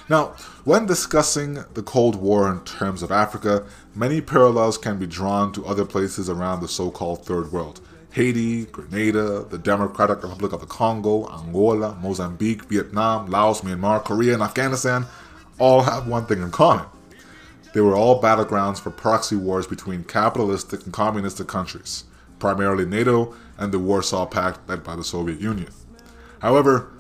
Now, 0.10 0.36
when 0.64 0.86
discussing 0.86 1.64
the 1.74 1.84
Cold 1.84 2.16
War 2.16 2.52
in 2.52 2.62
terms 2.62 3.04
of 3.04 3.12
Africa, 3.12 3.66
many 3.96 4.22
parallels 4.22 4.78
can 4.78 4.98
be 5.00 5.08
drawn 5.08 5.52
to 5.54 5.66
other 5.66 5.86
places 5.86 6.30
around 6.30 6.62
the 6.62 6.68
so 6.68 6.92
called 6.92 7.26
Third 7.26 7.52
World. 7.52 7.82
Haiti, 8.12 8.66
Grenada, 8.66 9.44
the 9.44 9.58
Democratic 9.58 10.22
Republic 10.22 10.54
of 10.54 10.60
the 10.60 10.68
Congo, 10.68 11.28
Angola, 11.30 11.98
Mozambique, 12.02 12.64
Vietnam, 12.66 13.28
Laos, 13.28 13.62
Myanmar, 13.62 14.04
Korea, 14.04 14.34
and 14.34 14.44
Afghanistan 14.44 15.06
all 15.58 15.82
have 15.82 16.08
one 16.08 16.26
thing 16.26 16.42
in 16.42 16.52
common. 16.52 16.86
They 17.74 17.82
were 17.82 17.96
all 17.96 18.22
battlegrounds 18.22 18.80
for 18.80 18.92
proxy 18.92 19.36
wars 19.36 19.68
between 19.68 20.04
capitalistic 20.04 20.86
and 20.86 20.94
communistic 20.94 21.48
countries, 21.48 22.06
primarily 22.40 22.86
NATO 22.86 23.36
and 23.58 23.72
the 23.72 23.80
Warsaw 23.80 24.28
Pact 24.28 24.70
led 24.70 24.84
by 24.84 24.96
the 24.96 25.04
Soviet 25.04 25.42
Union. 25.42 25.72
However, 26.40 26.92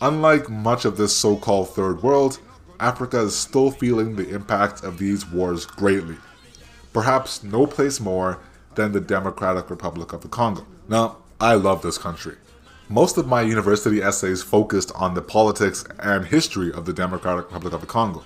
unlike 0.00 0.48
much 0.48 0.84
of 0.84 0.96
this 0.96 1.16
so 1.16 1.36
called 1.36 1.70
Third 1.70 2.02
World, 2.02 2.38
Africa 2.78 3.20
is 3.20 3.36
still 3.36 3.70
feeling 3.70 4.14
the 4.14 4.30
impact 4.30 4.84
of 4.84 4.98
these 4.98 5.26
wars 5.26 5.66
greatly. 5.66 6.16
Perhaps 6.92 7.42
no 7.42 7.66
place 7.66 8.00
more 8.00 8.38
than 8.76 8.92
the 8.92 9.00
Democratic 9.00 9.68
Republic 9.68 10.12
of 10.12 10.22
the 10.22 10.28
Congo. 10.28 10.66
Now, 10.88 11.18
I 11.40 11.54
love 11.54 11.82
this 11.82 11.98
country. 11.98 12.36
Most 12.88 13.18
of 13.18 13.26
my 13.26 13.42
university 13.42 14.02
essays 14.02 14.42
focused 14.42 14.92
on 14.94 15.14
the 15.14 15.22
politics 15.22 15.84
and 15.98 16.24
history 16.24 16.72
of 16.72 16.86
the 16.86 16.92
Democratic 16.92 17.46
Republic 17.46 17.74
of 17.74 17.80
the 17.80 17.86
Congo. 17.86 18.24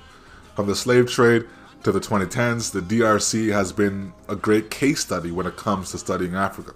From 0.55 0.67
the 0.67 0.77
slave 0.77 1.11
trade 1.11 1.47
to 1.85 1.93
the 1.93 2.01
2010s, 2.01 2.73
the 2.73 2.81
DRC 2.81 3.53
has 3.53 3.71
been 3.71 4.15
a 4.27 4.35
great 4.35 4.71
case 4.71 5.01
study 5.01 5.31
when 5.31 5.47
it 5.47 5.57
comes 5.57 5.91
to 5.91 5.99
studying 5.99 6.35
Africa. 6.35 6.73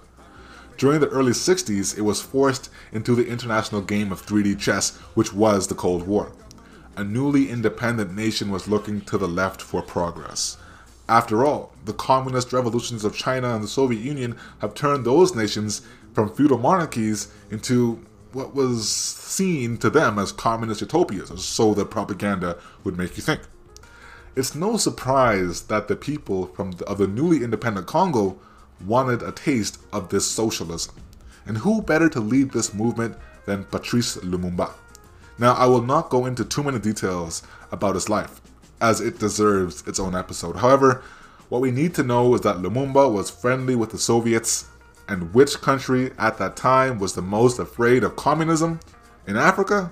During 0.77 1.01
the 1.01 1.09
early 1.09 1.33
60s, 1.33 1.97
it 1.97 2.03
was 2.03 2.21
forced 2.21 2.71
into 2.93 3.15
the 3.15 3.27
international 3.27 3.81
game 3.81 4.13
of 4.13 4.25
3D 4.25 4.61
chess, 4.61 4.99
which 5.15 5.33
was 5.33 5.67
the 5.67 5.75
Cold 5.75 6.07
War. 6.07 6.31
A 6.97 7.05
newly 7.05 7.49
independent 7.49 8.15
nation 8.15 8.51
was 8.51 8.69
looking 8.69 9.01
to 9.03 9.17
the 9.17 9.27
left 9.27 9.63
for 9.63 9.81
progress. 9.81 10.59
After 11.09 11.43
all, 11.43 11.73
the 11.87 11.95
communist 11.95 12.53
revolutions 12.53 13.03
of 13.03 13.17
China 13.17 13.55
and 13.55 13.65
the 13.65 13.69
Soviet 13.69 14.01
Union 14.01 14.37
have 14.59 14.75
turned 14.75 15.07
those 15.07 15.35
nations 15.35 15.81
from 16.13 16.35
feudal 16.35 16.59
monarchies 16.59 17.33
into 17.51 18.05
what 18.33 18.55
was 18.55 18.91
seen 18.91 19.79
to 19.79 19.89
them 19.89 20.19
as 20.19 20.33
communist 20.33 20.83
utopias, 20.83 21.31
or 21.31 21.39
so 21.39 21.73
the 21.73 21.87
propaganda 21.87 22.59
would 22.85 22.99
make 22.99 23.17
you 23.17 23.23
think. 23.23 23.41
It's 24.39 24.55
no 24.55 24.77
surprise 24.77 25.63
that 25.63 25.89
the 25.89 25.97
people 25.97 26.47
from 26.47 26.71
the, 26.71 26.85
of 26.85 26.99
the 26.99 27.09
newly 27.09 27.43
independent 27.43 27.89
Congo 27.89 28.39
wanted 28.87 29.21
a 29.21 29.33
taste 29.33 29.81
of 29.93 30.11
this 30.11 30.31
socialism. 30.31 30.95
And 31.47 31.59
who 31.59 31.83
better 31.83 32.09
to 32.11 32.21
lead 32.21 32.53
this 32.53 32.73
movement 32.73 33.17
than 33.47 33.65
Patrice 33.65 34.17
Lumumba? 34.19 34.71
Now, 35.41 35.55
I 35.55 35.67
will 35.67 35.83
not 35.83 36.09
go 36.09 36.27
into 36.27 36.45
too 36.45 36.63
many 36.63 36.79
details 36.79 37.43
about 37.73 37.97
his 37.97 38.09
life, 38.09 38.41
as 38.81 39.01
it 39.01 39.19
deserves 39.19 39.83
its 39.89 39.99
own 39.99 40.15
episode. 40.15 40.55
However, 40.55 41.03
what 41.49 41.61
we 41.61 41.73
need 41.73 41.93
to 41.97 42.05
know 42.05 42.33
is 42.37 42.43
that 42.43 42.59
Lumumba 42.59 43.13
was 43.13 43.31
friendly 43.31 43.75
with 43.75 43.91
the 43.91 43.99
Soviets, 43.99 44.67
and 45.09 45.35
which 45.35 45.61
country 45.61 46.13
at 46.17 46.39
that 46.39 46.55
time 46.55 47.01
was 47.01 47.13
the 47.13 47.23
most 47.23 47.59
afraid 47.59 48.05
of 48.05 48.15
communism 48.15 48.79
in 49.27 49.37
Africa? 49.37 49.91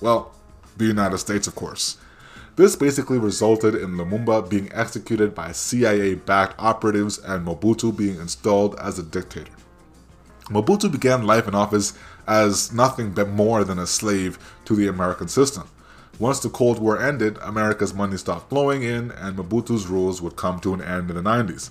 Well, 0.00 0.34
the 0.78 0.86
United 0.86 1.18
States, 1.18 1.46
of 1.46 1.54
course. 1.54 1.98
This 2.54 2.76
basically 2.76 3.18
resulted 3.18 3.74
in 3.74 3.96
Lumumba 3.96 4.48
being 4.48 4.70
executed 4.72 5.34
by 5.34 5.52
CIA 5.52 6.14
backed 6.14 6.54
operatives 6.58 7.18
and 7.18 7.46
Mobutu 7.46 7.96
being 7.96 8.16
installed 8.16 8.78
as 8.78 8.98
a 8.98 9.02
dictator. 9.02 9.52
Mobutu 10.50 10.92
began 10.92 11.26
life 11.26 11.48
in 11.48 11.54
office 11.54 11.94
as 12.26 12.72
nothing 12.72 13.12
but 13.12 13.30
more 13.30 13.64
than 13.64 13.78
a 13.78 13.86
slave 13.86 14.38
to 14.66 14.76
the 14.76 14.86
American 14.86 15.28
system. 15.28 15.66
Once 16.18 16.40
the 16.40 16.50
Cold 16.50 16.78
War 16.78 17.00
ended, 17.00 17.38
America's 17.40 17.94
money 17.94 18.18
stopped 18.18 18.50
flowing 18.50 18.82
in 18.82 19.10
and 19.12 19.36
Mobutu's 19.36 19.86
rules 19.86 20.20
would 20.20 20.36
come 20.36 20.60
to 20.60 20.74
an 20.74 20.82
end 20.82 21.10
in 21.10 21.16
the 21.16 21.22
90s, 21.22 21.70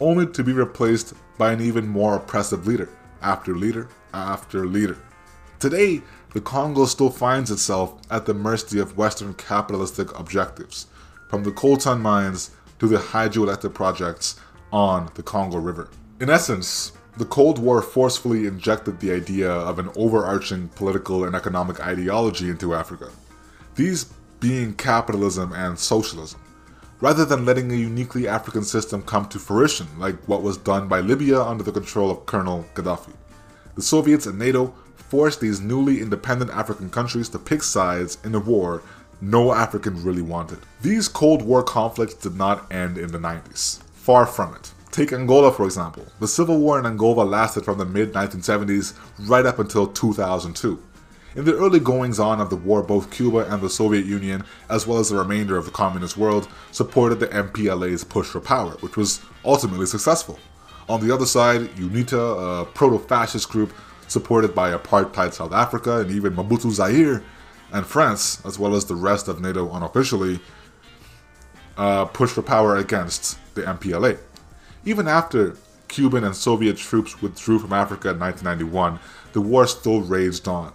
only 0.00 0.26
to 0.26 0.42
be 0.42 0.52
replaced 0.52 1.12
by 1.36 1.52
an 1.52 1.60
even 1.60 1.86
more 1.86 2.16
oppressive 2.16 2.66
leader, 2.66 2.88
after 3.20 3.54
leader 3.54 3.88
after 4.14 4.66
leader. 4.66 4.98
Today, 5.58 6.02
the 6.32 6.40
Congo 6.40 6.86
still 6.86 7.10
finds 7.10 7.50
itself 7.50 7.94
at 8.10 8.26
the 8.26 8.34
mercy 8.34 8.78
of 8.78 8.96
Western 8.96 9.34
capitalistic 9.34 10.18
objectives, 10.18 10.86
from 11.28 11.44
the 11.44 11.50
coltan 11.50 12.00
mines 12.00 12.50
to 12.78 12.88
the 12.88 12.98
hydroelectric 12.98 13.74
projects 13.74 14.40
on 14.72 15.10
the 15.14 15.22
Congo 15.22 15.58
River. 15.58 15.88
In 16.20 16.30
essence, 16.30 16.92
the 17.18 17.24
Cold 17.26 17.58
War 17.58 17.82
forcefully 17.82 18.46
injected 18.46 18.98
the 18.98 19.12
idea 19.12 19.50
of 19.50 19.78
an 19.78 19.90
overarching 19.96 20.68
political 20.68 21.24
and 21.24 21.36
economic 21.36 21.80
ideology 21.80 22.48
into 22.48 22.74
Africa, 22.74 23.10
these 23.74 24.04
being 24.40 24.74
capitalism 24.74 25.52
and 25.52 25.78
socialism, 25.78 26.40
rather 27.00 27.24
than 27.24 27.44
letting 27.44 27.70
a 27.70 27.76
uniquely 27.76 28.26
African 28.26 28.64
system 28.64 29.02
come 29.02 29.28
to 29.28 29.38
fruition 29.38 29.86
like 29.98 30.16
what 30.26 30.42
was 30.42 30.56
done 30.56 30.88
by 30.88 31.00
Libya 31.00 31.42
under 31.42 31.62
the 31.62 31.72
control 31.72 32.10
of 32.10 32.24
Colonel 32.24 32.64
Gaddafi. 32.74 33.12
The 33.74 33.82
Soviets 33.82 34.26
and 34.26 34.38
NATO 34.38 34.74
forced 34.96 35.40
these 35.40 35.60
newly 35.60 36.00
independent 36.00 36.50
African 36.50 36.90
countries 36.90 37.28
to 37.30 37.38
pick 37.38 37.62
sides 37.62 38.18
in 38.24 38.34
a 38.34 38.40
war 38.40 38.82
no 39.22 39.52
African 39.52 40.02
really 40.02 40.20
wanted. 40.20 40.58
These 40.80 41.06
Cold 41.06 41.42
War 41.42 41.62
conflicts 41.62 42.14
did 42.14 42.36
not 42.36 42.70
end 42.72 42.98
in 42.98 43.12
the 43.12 43.18
90s. 43.18 43.80
Far 43.94 44.26
from 44.26 44.56
it. 44.56 44.72
Take 44.90 45.12
Angola, 45.12 45.52
for 45.52 45.64
example. 45.64 46.04
The 46.18 46.26
civil 46.26 46.58
war 46.58 46.78
in 46.78 46.86
Angola 46.86 47.22
lasted 47.22 47.64
from 47.64 47.78
the 47.78 47.84
mid 47.84 48.12
1970s 48.12 48.94
right 49.28 49.46
up 49.46 49.60
until 49.60 49.86
2002. 49.86 50.82
In 51.34 51.44
the 51.44 51.54
early 51.54 51.78
goings 51.78 52.18
on 52.18 52.40
of 52.40 52.50
the 52.50 52.56
war, 52.56 52.82
both 52.82 53.10
Cuba 53.10 53.50
and 53.50 53.62
the 53.62 53.70
Soviet 53.70 54.04
Union, 54.04 54.44
as 54.68 54.86
well 54.86 54.98
as 54.98 55.08
the 55.08 55.16
remainder 55.16 55.56
of 55.56 55.64
the 55.64 55.70
communist 55.70 56.18
world, 56.18 56.48
supported 56.72 57.20
the 57.20 57.28
MPLA's 57.28 58.04
push 58.04 58.26
for 58.26 58.40
power, 58.40 58.72
which 58.80 58.96
was 58.96 59.22
ultimately 59.44 59.86
successful. 59.86 60.38
On 60.88 61.00
the 61.00 61.14
other 61.14 61.26
side, 61.26 61.70
UNITA, 61.76 62.62
a 62.62 62.64
proto 62.66 62.98
fascist 62.98 63.48
group, 63.48 63.72
supported 64.12 64.54
by 64.54 64.70
apartheid 64.70 65.32
South 65.32 65.52
Africa 65.52 66.00
and 66.00 66.10
even 66.10 66.34
Mobutu 66.34 66.70
Zaire 66.70 67.22
and 67.72 67.86
France, 67.86 68.44
as 68.44 68.58
well 68.58 68.74
as 68.74 68.84
the 68.84 68.94
rest 68.94 69.28
of 69.28 69.40
NATO 69.40 69.72
unofficially, 69.74 70.40
uh, 71.76 72.04
pushed 72.04 72.34
for 72.34 72.42
power 72.42 72.76
against 72.76 73.38
the 73.54 73.62
MPLA. 73.62 74.18
Even 74.84 75.08
after 75.08 75.56
Cuban 75.88 76.24
and 76.24 76.36
Soviet 76.36 76.76
troops 76.76 77.20
withdrew 77.22 77.58
from 77.58 77.72
Africa 77.72 78.10
in 78.10 78.18
1991, 78.18 78.98
the 79.32 79.40
war 79.40 79.66
still 79.66 80.00
raged 80.00 80.46
on. 80.48 80.72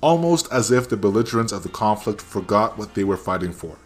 Almost 0.00 0.52
as 0.52 0.70
if 0.70 0.88
the 0.88 0.96
belligerents 0.96 1.52
of 1.52 1.62
the 1.62 1.68
conflict 1.68 2.20
forgot 2.20 2.76
what 2.76 2.94
they 2.94 3.04
were 3.04 3.16
fighting 3.16 3.52
for. 3.52 3.76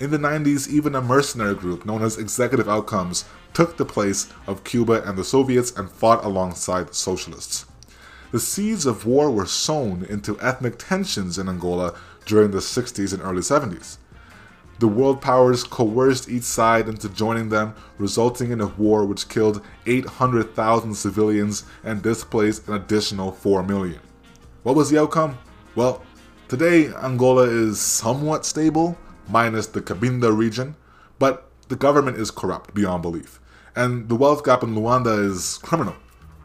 In 0.00 0.10
the 0.10 0.18
90s, 0.18 0.68
even 0.68 0.94
a 0.94 1.00
mercenary 1.00 1.54
group 1.54 1.84
known 1.84 2.02
as 2.02 2.18
Executive 2.18 2.68
Outcomes 2.68 3.24
took 3.52 3.76
the 3.76 3.84
place 3.84 4.32
of 4.46 4.62
Cuba 4.62 5.02
and 5.08 5.18
the 5.18 5.24
Soviets 5.24 5.72
and 5.76 5.90
fought 5.90 6.24
alongside 6.24 6.94
socialists. 6.94 7.66
The 8.30 8.40
seeds 8.40 8.84
of 8.84 9.06
war 9.06 9.30
were 9.30 9.46
sown 9.46 10.04
into 10.04 10.38
ethnic 10.40 10.78
tensions 10.78 11.38
in 11.38 11.48
Angola 11.48 11.94
during 12.26 12.50
the 12.50 12.58
60s 12.58 13.14
and 13.14 13.22
early 13.22 13.40
70s. 13.40 13.96
The 14.80 14.86
world 14.86 15.20
powers 15.20 15.64
coerced 15.64 16.28
each 16.28 16.44
side 16.44 16.88
into 16.88 17.08
joining 17.08 17.48
them, 17.48 17.74
resulting 17.96 18.52
in 18.52 18.60
a 18.60 18.66
war 18.66 19.04
which 19.06 19.28
killed 19.28 19.62
800,000 19.86 20.94
civilians 20.94 21.64
and 21.82 22.02
displaced 22.02 22.68
an 22.68 22.74
additional 22.74 23.32
4 23.32 23.62
million. 23.62 24.00
What 24.62 24.76
was 24.76 24.90
the 24.90 25.00
outcome? 25.00 25.38
Well, 25.74 26.02
today 26.48 26.92
Angola 26.94 27.44
is 27.44 27.80
somewhat 27.80 28.44
stable, 28.44 28.96
minus 29.28 29.66
the 29.66 29.80
Cabinda 29.80 30.36
region, 30.36 30.76
but 31.18 31.50
the 31.68 31.76
government 31.76 32.18
is 32.18 32.30
corrupt 32.30 32.74
beyond 32.74 33.02
belief, 33.02 33.40
and 33.74 34.08
the 34.08 34.16
wealth 34.16 34.44
gap 34.44 34.62
in 34.62 34.74
Luanda 34.74 35.18
is 35.18 35.58
criminal. 35.62 35.96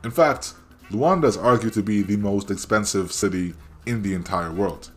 In 0.03 0.11
fact, 0.11 0.53
Luanda 0.93 1.25
is 1.25 1.38
argued 1.38 1.73
to 1.73 1.81
be 1.81 2.03
the 2.03 2.17
most 2.17 2.51
expensive 2.51 3.12
city 3.12 3.55
in 3.88 4.03
the 4.03 4.13
entire 4.13 4.51
world. 4.51 4.91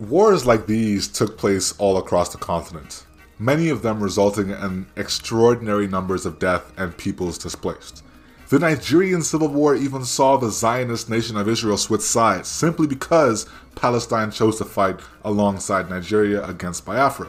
Wars 0.00 0.44
like 0.44 0.66
these 0.66 1.06
took 1.06 1.38
place 1.38 1.72
all 1.78 1.96
across 1.96 2.30
the 2.30 2.38
continent, 2.38 3.06
many 3.38 3.68
of 3.68 3.82
them 3.82 4.02
resulting 4.02 4.50
in 4.50 4.84
extraordinary 4.96 5.86
numbers 5.86 6.26
of 6.26 6.40
death 6.40 6.72
and 6.76 6.98
peoples 6.98 7.38
displaced. 7.38 8.02
The 8.48 8.58
Nigerian 8.58 9.22
civil 9.22 9.46
war 9.46 9.76
even 9.76 10.04
saw 10.04 10.36
the 10.36 10.50
Zionist 10.50 11.08
nation 11.08 11.36
of 11.36 11.48
Israel 11.48 11.76
switch 11.76 12.00
sides 12.00 12.48
simply 12.48 12.88
because 12.88 13.46
Palestine 13.76 14.32
chose 14.32 14.58
to 14.58 14.64
fight 14.64 14.98
alongside 15.24 15.88
Nigeria 15.88 16.44
against 16.44 16.84
Biafra. 16.84 17.28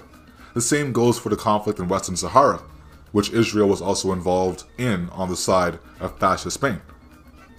The 0.55 0.62
same 0.62 0.93
goes 0.93 1.19
for 1.19 1.29
the 1.29 1.36
conflict 1.36 1.77
in 1.77 1.88
Western 1.88 2.15
Sahara, 2.15 2.60
which 3.12 3.29
Israel 3.29 3.69
was 3.69 3.84
also 3.84 4.13
involved 4.13 4.63
in 4.79 5.10
on 5.12 5.29
the 5.29 5.38
side 5.38 5.77
of 6.00 6.17
fascist 6.17 6.55
Spain. 6.55 6.81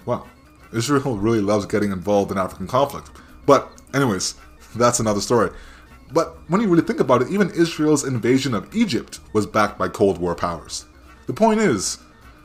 Well, 0.09 0.27
Israel 0.73 1.19
really 1.19 1.43
loves 1.43 1.67
getting 1.67 1.93
involved 1.93 2.33
in 2.33 2.39
African 2.39 2.67
conflict. 2.67 3.11
But, 3.45 3.71
anyways, 3.93 4.37
that's 4.75 5.01
another 5.01 5.21
story. 5.21 5.51
But 6.13 6.39
when 6.49 6.63
you 6.63 6.69
really 6.69 6.83
think 6.83 7.01
about 7.01 7.21
it, 7.21 7.29
even 7.29 7.51
Israel's 7.51 8.05
invasion 8.05 8.55
of 8.55 8.75
Egypt 8.75 9.21
was 9.35 9.45
backed 9.47 9.77
by 9.77 9.89
Cold 9.89 10.17
War 10.17 10.35
powers. 10.35 10.87
The 11.27 11.35
point 11.35 11.61
is, 11.61 11.99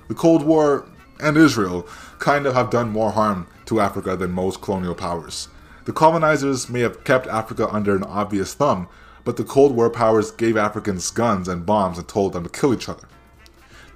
the 0.09 0.13
Cold 0.13 0.43
War 0.43 0.85
and 1.21 1.37
Israel 1.37 1.87
kind 2.19 2.45
of 2.45 2.53
have 2.53 2.69
done 2.69 2.89
more 2.89 3.11
harm 3.11 3.47
to 3.67 3.79
Africa 3.79 4.17
than 4.17 4.31
most 4.33 4.61
colonial 4.61 4.93
powers. 4.93 5.47
The 5.85 5.93
colonizers 5.93 6.69
may 6.69 6.81
have 6.81 7.05
kept 7.05 7.27
Africa 7.27 7.69
under 7.69 7.95
an 7.95 8.03
obvious 8.03 8.53
thumb, 8.53 8.89
but 9.23 9.37
the 9.37 9.45
Cold 9.45 9.73
War 9.73 9.89
powers 9.89 10.31
gave 10.31 10.57
Africans 10.57 11.09
guns 11.11 11.47
and 11.47 11.65
bombs 11.65 11.97
and 11.97 12.09
told 12.09 12.33
them 12.33 12.43
to 12.43 12.49
kill 12.49 12.73
each 12.73 12.89
other. 12.89 13.07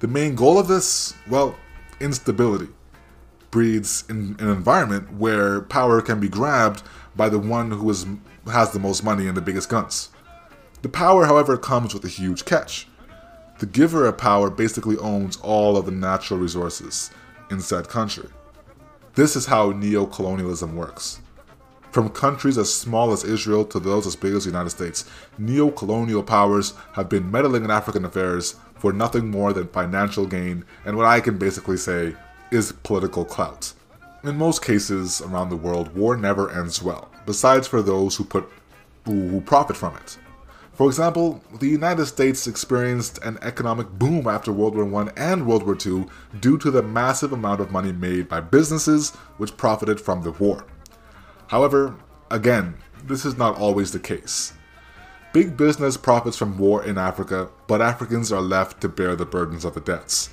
The 0.00 0.08
main 0.08 0.36
goal 0.36 0.58
of 0.58 0.68
this, 0.68 1.12
well, 1.28 1.54
instability, 2.00 2.68
breeds 3.50 4.04
in 4.08 4.36
an 4.38 4.48
environment 4.48 5.12
where 5.14 5.60
power 5.60 6.00
can 6.00 6.20
be 6.20 6.28
grabbed 6.28 6.82
by 7.16 7.28
the 7.28 7.38
one 7.38 7.70
who 7.70 7.90
is, 7.90 8.06
has 8.46 8.72
the 8.72 8.78
most 8.78 9.02
money 9.02 9.26
and 9.26 9.36
the 9.36 9.42
biggest 9.42 9.68
guns. 9.68 10.10
The 10.82 10.88
power, 10.88 11.26
however, 11.26 11.56
comes 11.56 11.92
with 11.94 12.04
a 12.04 12.08
huge 12.08 12.44
catch. 12.44 12.86
The 13.58 13.66
giver 13.66 14.06
of 14.06 14.18
power 14.18 14.50
basically 14.50 14.96
owns 14.98 15.36
all 15.38 15.76
of 15.76 15.86
the 15.86 15.92
natural 15.92 16.38
resources 16.38 17.10
in 17.50 17.60
said 17.60 17.88
country. 17.88 18.28
This 19.14 19.34
is 19.34 19.46
how 19.46 19.70
neo-colonialism 19.70 20.76
works. 20.76 21.20
From 21.90 22.10
countries 22.10 22.58
as 22.58 22.72
small 22.72 23.10
as 23.12 23.24
Israel 23.24 23.64
to 23.64 23.80
those 23.80 24.06
as 24.06 24.14
big 24.14 24.34
as 24.34 24.44
the 24.44 24.50
United 24.50 24.70
States, 24.70 25.06
neo-colonial 25.38 26.22
powers 26.22 26.74
have 26.92 27.08
been 27.08 27.30
meddling 27.30 27.64
in 27.64 27.70
African 27.70 28.04
affairs 28.04 28.54
for 28.76 28.92
nothing 28.92 29.30
more 29.30 29.52
than 29.52 29.66
financial 29.68 30.26
gain 30.26 30.64
and 30.84 30.96
what 30.96 31.06
I 31.06 31.20
can 31.20 31.38
basically 31.38 31.78
say 31.78 32.14
is 32.50 32.72
political 32.72 33.24
clout. 33.24 33.72
In 34.24 34.36
most 34.36 34.64
cases 34.64 35.20
around 35.20 35.50
the 35.50 35.56
world, 35.56 35.94
war 35.94 36.16
never 36.16 36.50
ends 36.50 36.82
well, 36.82 37.10
besides 37.24 37.68
for 37.68 37.82
those 37.82 38.16
who 38.16 38.24
put 38.24 38.48
who 39.04 39.40
profit 39.40 39.76
from 39.76 39.96
it. 39.96 40.18
For 40.78 40.86
example, 40.86 41.42
the 41.58 41.66
United 41.68 42.06
States 42.06 42.46
experienced 42.46 43.18
an 43.24 43.38
economic 43.42 43.88
boom 43.90 44.28
after 44.28 44.52
World 44.52 44.76
War 44.76 45.02
I 45.02 45.10
and 45.16 45.44
World 45.44 45.64
War 45.64 45.76
II 45.84 46.06
due 46.40 46.56
to 46.58 46.70
the 46.70 46.82
massive 46.82 47.32
amount 47.32 47.60
of 47.60 47.72
money 47.72 47.90
made 47.90 48.28
by 48.28 48.40
businesses 48.40 49.10
which 49.38 49.56
profited 49.56 50.00
from 50.00 50.22
the 50.22 50.30
war. 50.30 50.64
However, 51.48 51.96
again, 52.30 52.76
this 53.04 53.24
is 53.24 53.36
not 53.36 53.56
always 53.56 53.90
the 53.90 53.98
case. 53.98 54.52
Big 55.32 55.56
business 55.56 55.96
profits 55.96 56.36
from 56.36 56.58
war 56.58 56.84
in 56.84 56.96
Africa, 56.96 57.48
but 57.66 57.82
Africans 57.82 58.30
are 58.30 58.40
left 58.40 58.80
to 58.80 58.88
bear 58.88 59.16
the 59.16 59.26
burdens 59.26 59.64
of 59.64 59.74
the 59.74 59.80
debts. 59.80 60.30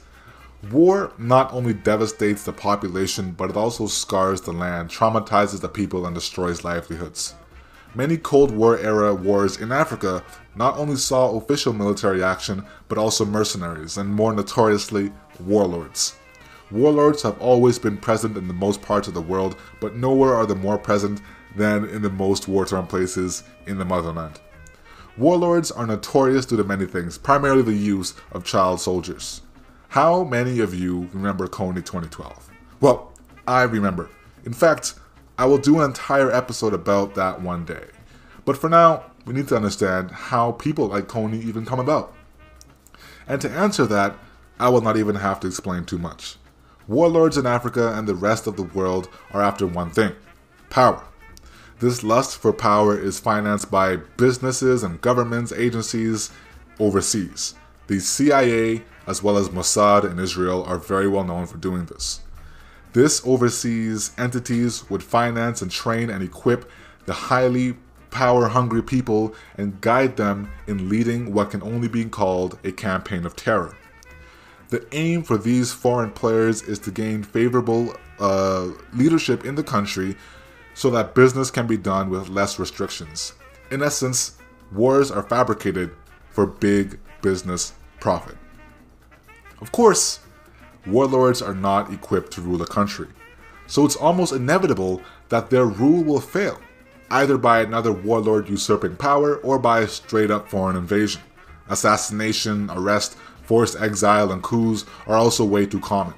War 0.72 1.12
not 1.18 1.54
only 1.54 1.74
devastates 1.74 2.44
the 2.44 2.54
population, 2.54 3.32
but 3.32 3.50
it 3.50 3.58
also 3.58 3.88
scars 3.88 4.42
the 4.42 4.52
land, 4.52 4.90
traumatizes 4.90 5.62
the 5.62 5.70
people, 5.70 6.06
and 6.06 6.16
destroys 6.16 6.64
livelihoods. 6.64 7.36
Many 7.94 8.18
Cold 8.18 8.52
War 8.52 8.78
era 8.78 9.14
wars 9.14 9.58
in 9.58 9.72
Africa 9.72 10.24
not 10.56 10.78
only 10.78 10.96
saw 10.96 11.36
official 11.36 11.72
military 11.72 12.24
action, 12.24 12.66
but 12.88 12.98
also 12.98 13.26
mercenaries, 13.26 13.98
and 13.98 14.10
more 14.10 14.34
notoriously, 14.34 15.14
warlords. 15.40 16.16
Warlords 16.72 17.22
have 17.22 17.40
always 17.40 17.78
been 17.78 17.98
present 17.98 18.36
in 18.36 18.48
the 18.48 18.54
most 18.54 18.82
parts 18.82 19.08
of 19.08 19.14
the 19.14 19.22
world, 19.22 19.56
but 19.80 19.96
nowhere 19.96 20.34
are 20.34 20.46
they 20.46 20.56
more 20.56 20.78
present 20.78 21.22
than 21.56 21.86
in 21.86 22.02
the 22.02 22.10
most 22.10 22.48
war-torn 22.48 22.88
places 22.88 23.44
in 23.68 23.78
the 23.78 23.86
motherland. 23.86 24.40
Warlords 25.18 25.72
are 25.72 25.88
notorious 25.88 26.46
due 26.46 26.58
to 26.58 26.64
many 26.64 26.86
things, 26.86 27.18
primarily 27.18 27.62
the 27.62 27.74
use 27.74 28.16
of 28.32 28.44
child 28.44 28.82
soldiers. 28.82 29.42
How 29.96 30.26
many 30.26 30.60
of 30.60 30.74
you 30.74 31.10
remember 31.14 31.48
Kony 31.48 31.76
2012? 31.76 32.50
Well, 32.82 33.14
I 33.48 33.62
remember. 33.62 34.10
In 34.44 34.52
fact, 34.52 34.96
I 35.38 35.46
will 35.46 35.58
do 35.58 35.80
an 35.80 35.86
entire 35.86 36.30
episode 36.30 36.74
about 36.74 37.16
that 37.16 37.42
one 37.42 37.64
day. 37.64 37.86
But 38.44 38.58
for 38.58 38.70
now, 38.70 39.06
we 39.24 39.34
need 39.34 39.48
to 39.48 39.56
understand 39.56 40.12
how 40.12 40.52
people 40.52 40.88
like 40.88 41.08
Kony 41.08 41.42
even 41.46 41.66
come 41.66 41.80
about. 41.80 42.14
And 43.26 43.40
to 43.40 43.50
answer 43.50 43.86
that, 43.86 44.18
I 44.60 44.68
will 44.68 44.82
not 44.82 44.98
even 44.98 45.16
have 45.16 45.40
to 45.40 45.48
explain 45.48 45.86
too 45.86 45.98
much. 45.98 46.36
Warlords 46.90 47.38
in 47.38 47.46
Africa 47.46 47.94
and 47.98 48.06
the 48.06 48.16
rest 48.16 48.48
of 48.48 48.58
the 48.58 48.64
world 48.64 49.08
are 49.32 49.42
after 49.42 49.66
one 49.66 49.92
thing 49.92 50.12
power. 50.70 51.06
This 51.80 52.04
lust 52.04 52.38
for 52.38 52.52
power 52.52 53.00
is 53.00 53.22
financed 53.22 53.72
by 53.72 53.96
businesses 53.96 54.84
and 54.84 55.00
governments, 55.00 55.54
agencies 55.54 56.32
overseas. 56.82 57.56
The 57.88 58.02
CIA, 58.02 58.84
as 59.08 59.22
well 59.22 59.38
as 59.38 59.50
Mossad 59.50 60.10
in 60.10 60.20
Israel, 60.20 60.64
are 60.64 60.78
very 60.78 61.08
well 61.08 61.24
known 61.24 61.46
for 61.46 61.58
doing 61.58 61.86
this. 61.86 62.22
This 62.94 63.22
overseas 63.26 64.12
entities 64.18 64.90
would 64.90 65.04
finance 65.04 65.62
and 65.62 65.70
train 65.70 66.10
and 66.10 66.24
equip 66.24 66.70
the 67.06 67.14
highly 67.14 67.76
power 68.10 68.48
hungry 68.48 68.82
people 68.82 69.36
and 69.58 69.82
guide 69.82 70.16
them 70.16 70.50
in 70.68 70.88
leading 70.88 71.34
what 71.34 71.52
can 71.52 71.62
only 71.62 71.90
be 71.90 72.06
called 72.06 72.58
a 72.64 72.72
campaign 72.72 73.26
of 73.26 73.36
terror. 73.36 73.78
The 74.70 74.86
aim 74.94 75.24
for 75.24 75.38
these 75.38 75.74
foreign 75.74 76.12
players 76.12 76.62
is 76.62 76.80
to 76.80 76.92
gain 76.92 77.24
favorable 77.24 77.94
uh, 78.20 78.70
leadership 78.94 79.44
in 79.44 79.56
the 79.56 79.64
country 79.64 80.16
so 80.74 80.90
that 80.92 81.14
business 81.14 81.52
can 81.52 81.68
be 81.68 81.78
done 81.78 82.10
with 82.10 82.30
less 82.30 82.58
restrictions. 82.60 83.34
In 83.72 83.84
essence, 83.84 84.38
wars 84.72 85.12
are 85.12 85.24
fabricated 85.24 85.92
for 86.30 86.46
big 86.46 87.00
business 87.22 87.74
profit. 88.00 88.38
Of 89.62 89.72
course, 89.72 90.20
warlords 90.86 91.42
are 91.42 91.56
not 91.56 91.92
equipped 91.92 92.32
to 92.34 92.42
rule 92.42 92.62
a 92.62 92.68
country, 92.68 93.08
so 93.68 93.86
it's 93.86 93.96
almost 93.96 94.34
inevitable 94.34 95.02
that 95.30 95.50
their 95.50 95.66
rule 95.66 96.04
will 96.04 96.22
fail, 96.22 96.60
either 97.10 97.38
by 97.38 97.62
another 97.62 97.92
warlord 97.92 98.50
usurping 98.50 98.96
power 98.98 99.38
or 99.38 99.58
by 99.58 99.82
a 99.82 99.88
straight 99.88 100.32
up 100.32 100.50
foreign 100.50 100.76
invasion. 100.76 101.22
Assassination, 101.70 102.70
arrest, 102.72 103.18
forced 103.44 103.80
exile, 103.80 104.32
and 104.32 104.44
coups 104.44 104.86
are 105.08 105.16
also 105.16 105.44
way 105.44 105.66
too 105.66 105.80
common. 105.80 106.14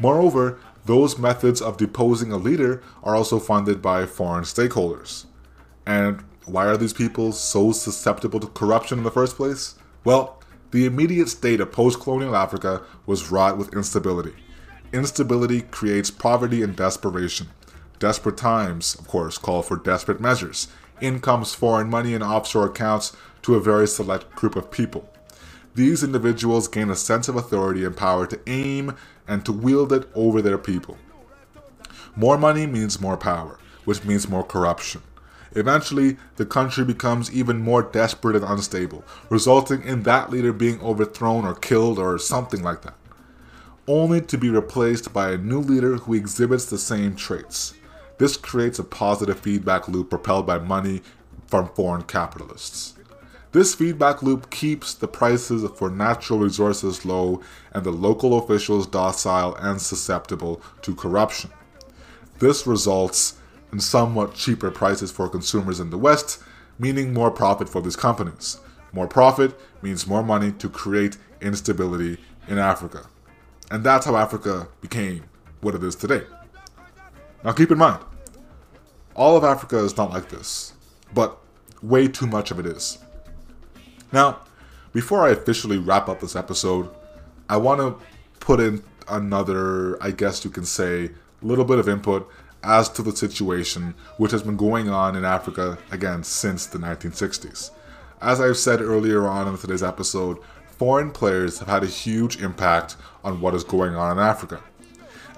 Moreover, 0.00 0.58
those 0.84 1.18
methods 1.18 1.62
of 1.62 1.76
deposing 1.76 2.32
a 2.32 2.36
leader 2.36 2.82
are 3.02 3.14
also 3.14 3.38
funded 3.38 3.80
by 3.80 4.06
foreign 4.06 4.44
stakeholders. 4.44 5.26
And 5.86 6.24
why 6.44 6.66
are 6.66 6.76
these 6.76 6.92
people 6.92 7.32
so 7.32 7.72
susceptible 7.72 8.40
to 8.40 8.46
corruption 8.48 8.98
in 8.98 9.04
the 9.04 9.10
first 9.10 9.36
place? 9.36 9.76
Well, 10.04 10.42
the 10.74 10.86
immediate 10.86 11.28
state 11.28 11.60
of 11.60 11.70
post 11.70 12.00
colonial 12.00 12.34
Africa 12.34 12.82
was 13.06 13.30
wrought 13.30 13.56
with 13.56 13.72
instability. 13.72 14.32
Instability 14.92 15.60
creates 15.60 16.10
poverty 16.10 16.64
and 16.64 16.74
desperation. 16.74 17.46
Desperate 18.00 18.36
times, 18.36 18.96
of 18.96 19.06
course, 19.06 19.38
call 19.38 19.62
for 19.62 19.76
desperate 19.76 20.20
measures. 20.20 20.66
In 21.00 21.20
comes 21.20 21.54
foreign 21.54 21.88
money 21.88 22.12
and 22.12 22.24
offshore 22.24 22.66
accounts 22.66 23.16
to 23.42 23.54
a 23.54 23.60
very 23.60 23.86
select 23.86 24.34
group 24.34 24.56
of 24.56 24.72
people. 24.72 25.08
These 25.76 26.02
individuals 26.02 26.66
gain 26.66 26.90
a 26.90 26.96
sense 26.96 27.28
of 27.28 27.36
authority 27.36 27.84
and 27.84 27.96
power 27.96 28.26
to 28.26 28.40
aim 28.48 28.96
and 29.28 29.44
to 29.46 29.52
wield 29.52 29.92
it 29.92 30.08
over 30.12 30.42
their 30.42 30.58
people. 30.58 30.98
More 32.16 32.36
money 32.36 32.66
means 32.66 33.00
more 33.00 33.16
power, 33.16 33.60
which 33.84 34.04
means 34.04 34.28
more 34.28 34.42
corruption. 34.42 35.02
Eventually, 35.54 36.16
the 36.36 36.46
country 36.46 36.84
becomes 36.84 37.32
even 37.32 37.60
more 37.60 37.82
desperate 37.82 38.36
and 38.36 38.44
unstable, 38.44 39.04
resulting 39.28 39.82
in 39.82 40.02
that 40.02 40.30
leader 40.30 40.52
being 40.52 40.80
overthrown 40.80 41.44
or 41.44 41.54
killed 41.54 41.98
or 41.98 42.18
something 42.18 42.62
like 42.62 42.82
that, 42.82 42.94
only 43.86 44.20
to 44.20 44.36
be 44.36 44.50
replaced 44.50 45.12
by 45.12 45.30
a 45.30 45.38
new 45.38 45.60
leader 45.60 45.96
who 45.96 46.14
exhibits 46.14 46.66
the 46.66 46.78
same 46.78 47.14
traits. 47.14 47.74
This 48.18 48.36
creates 48.36 48.78
a 48.78 48.84
positive 48.84 49.38
feedback 49.38 49.88
loop 49.88 50.10
propelled 50.10 50.46
by 50.46 50.58
money 50.58 51.02
from 51.46 51.68
foreign 51.68 52.02
capitalists. 52.02 52.94
This 53.52 53.72
feedback 53.72 54.20
loop 54.20 54.50
keeps 54.50 54.94
the 54.94 55.06
prices 55.06 55.64
for 55.76 55.88
natural 55.88 56.40
resources 56.40 57.04
low 57.04 57.40
and 57.70 57.84
the 57.84 57.92
local 57.92 58.36
officials 58.36 58.88
docile 58.88 59.54
and 59.54 59.80
susceptible 59.80 60.60
to 60.82 60.96
corruption. 60.96 61.50
This 62.40 62.66
results 62.66 63.36
and 63.74 63.82
somewhat 63.82 64.36
cheaper 64.36 64.70
prices 64.70 65.10
for 65.10 65.28
consumers 65.28 65.80
in 65.80 65.90
the 65.90 65.98
West, 65.98 66.40
meaning 66.78 67.12
more 67.12 67.32
profit 67.32 67.68
for 67.68 67.82
these 67.82 67.96
companies. 67.96 68.60
More 68.92 69.08
profit 69.08 69.58
means 69.82 70.06
more 70.06 70.22
money 70.22 70.52
to 70.52 70.68
create 70.68 71.16
instability 71.40 72.18
in 72.46 72.56
Africa. 72.56 73.08
And 73.72 73.82
that's 73.82 74.06
how 74.06 74.14
Africa 74.14 74.68
became 74.80 75.24
what 75.60 75.74
it 75.74 75.82
is 75.82 75.96
today. 75.96 76.22
Now 77.42 77.50
keep 77.50 77.72
in 77.72 77.78
mind, 77.78 77.98
all 79.16 79.36
of 79.36 79.42
Africa 79.42 79.78
is 79.78 79.96
not 79.96 80.12
like 80.12 80.28
this, 80.28 80.74
but 81.12 81.36
way 81.82 82.06
too 82.06 82.28
much 82.28 82.52
of 82.52 82.60
it 82.60 82.66
is. 82.66 82.98
Now, 84.12 84.38
before 84.92 85.26
I 85.26 85.30
officially 85.30 85.78
wrap 85.78 86.08
up 86.08 86.20
this 86.20 86.36
episode, 86.36 86.88
I 87.48 87.56
want 87.56 87.80
to 87.80 87.98
put 88.38 88.60
in 88.60 88.84
another, 89.08 90.00
I 90.00 90.12
guess 90.12 90.44
you 90.44 90.50
can 90.52 90.64
say, 90.64 91.10
little 91.42 91.64
bit 91.64 91.80
of 91.80 91.88
input 91.88 92.30
as 92.64 92.88
to 92.88 93.02
the 93.02 93.14
situation 93.14 93.94
which 94.16 94.32
has 94.32 94.42
been 94.42 94.56
going 94.56 94.88
on 94.88 95.14
in 95.14 95.24
Africa 95.24 95.78
again 95.90 96.24
since 96.24 96.66
the 96.66 96.78
1960s. 96.78 97.70
As 98.20 98.40
I've 98.40 98.56
said 98.56 98.80
earlier 98.80 99.26
on 99.28 99.46
in 99.46 99.56
today's 99.58 99.82
episode, 99.82 100.38
foreign 100.78 101.10
players 101.10 101.58
have 101.58 101.68
had 101.68 101.82
a 101.84 101.86
huge 101.86 102.42
impact 102.42 102.96
on 103.22 103.40
what 103.40 103.54
is 103.54 103.64
going 103.64 103.94
on 103.94 104.18
in 104.18 104.24
Africa. 104.24 104.62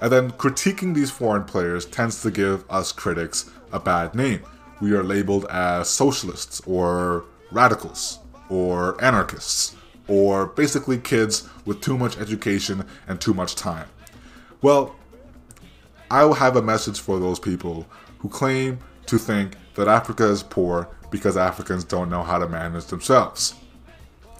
And 0.01 0.11
then 0.11 0.31
critiquing 0.31 0.93
these 0.93 1.11
foreign 1.11 1.43
players 1.43 1.85
tends 1.85 2.21
to 2.21 2.31
give 2.31 2.63
us 2.69 2.91
critics 2.91 3.49
a 3.71 3.79
bad 3.79 4.15
name. 4.15 4.41
We 4.79 4.93
are 4.93 5.03
labeled 5.03 5.45
as 5.45 5.89
socialists 5.89 6.61
or 6.65 7.25
radicals 7.51 8.19
or 8.49 9.03
anarchists 9.03 9.75
or 10.07 10.47
basically 10.47 10.97
kids 10.97 11.49
with 11.65 11.81
too 11.81 11.97
much 11.97 12.17
education 12.17 12.85
and 13.07 13.19
too 13.19 13.33
much 13.33 13.55
time. 13.55 13.87
Well, 14.61 14.95
I 16.09 16.23
will 16.23 16.35
have 16.35 16.55
a 16.55 16.61
message 16.61 17.01
for 17.01 17.19
those 17.19 17.39
people 17.39 17.85
who 18.19 18.29
claim 18.29 18.79
to 19.07 19.17
think 19.17 19.55
that 19.75 19.89
Africa 19.89 20.25
is 20.29 20.41
poor 20.41 20.89
because 21.11 21.35
Africans 21.35 21.83
don't 21.83 22.09
know 22.09 22.23
how 22.23 22.37
to 22.37 22.47
manage 22.47 22.85
themselves. 22.85 23.55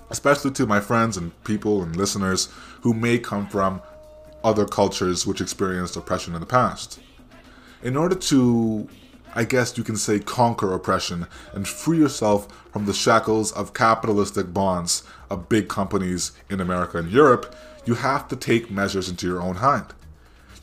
Especially 0.09 0.51
to 0.51 0.65
my 0.65 0.79
friends 0.79 1.17
and 1.17 1.43
people 1.43 1.83
and 1.83 1.95
listeners 1.95 2.47
who 2.81 2.93
may 2.93 3.19
come 3.19 3.47
from 3.47 3.81
other 4.43 4.65
cultures 4.65 5.27
which 5.27 5.41
experienced 5.41 5.97
oppression 5.97 6.33
in 6.33 6.39
the 6.39 6.45
past. 6.45 6.99
In 7.83 7.97
order 7.97 8.15
to, 8.15 8.87
I 9.35 9.43
guess 9.43 9.77
you 9.77 9.83
can 9.83 9.97
say, 9.97 10.19
conquer 10.19 10.73
oppression 10.73 11.27
and 11.51 11.67
free 11.67 11.97
yourself 11.97 12.47
from 12.71 12.85
the 12.85 12.93
shackles 12.93 13.51
of 13.51 13.73
capitalistic 13.73 14.53
bonds 14.53 15.03
of 15.29 15.49
big 15.49 15.67
companies 15.67 16.31
in 16.49 16.61
America 16.61 16.97
and 16.97 17.11
Europe, 17.11 17.53
you 17.85 17.95
have 17.95 18.29
to 18.29 18.37
take 18.37 18.71
measures 18.71 19.09
into 19.09 19.27
your 19.27 19.41
own 19.41 19.55
hand. 19.57 19.93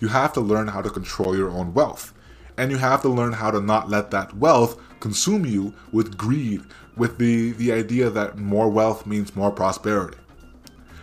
You 0.05 0.11
have 0.11 0.35
to 0.35 0.43
learn 0.43 0.69
how 0.69 0.83
to 0.83 0.90
control 0.90 1.35
your 1.35 1.49
own 1.49 1.73
wealth. 1.73 2.12
And 2.59 2.71
you 2.71 2.77
have 2.77 3.01
to 3.01 3.09
learn 3.09 3.33
how 3.33 3.51
to 3.51 3.59
not 3.59 3.88
let 3.88 4.11
that 4.11 4.37
wealth 4.37 4.79
consume 5.01 5.47
you 5.47 5.73
with 5.93 6.19
greed, 6.19 6.61
with 6.95 7.17
the, 7.17 7.53
the 7.53 7.73
idea 7.73 8.11
that 8.11 8.37
more 8.37 8.69
wealth 8.69 9.07
means 9.07 9.35
more 9.35 9.51
prosperity. 9.51 10.19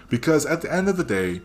Because 0.08 0.46
at 0.46 0.62
the 0.62 0.72
end 0.72 0.88
of 0.88 0.98
the 0.98 1.04
day, 1.04 1.42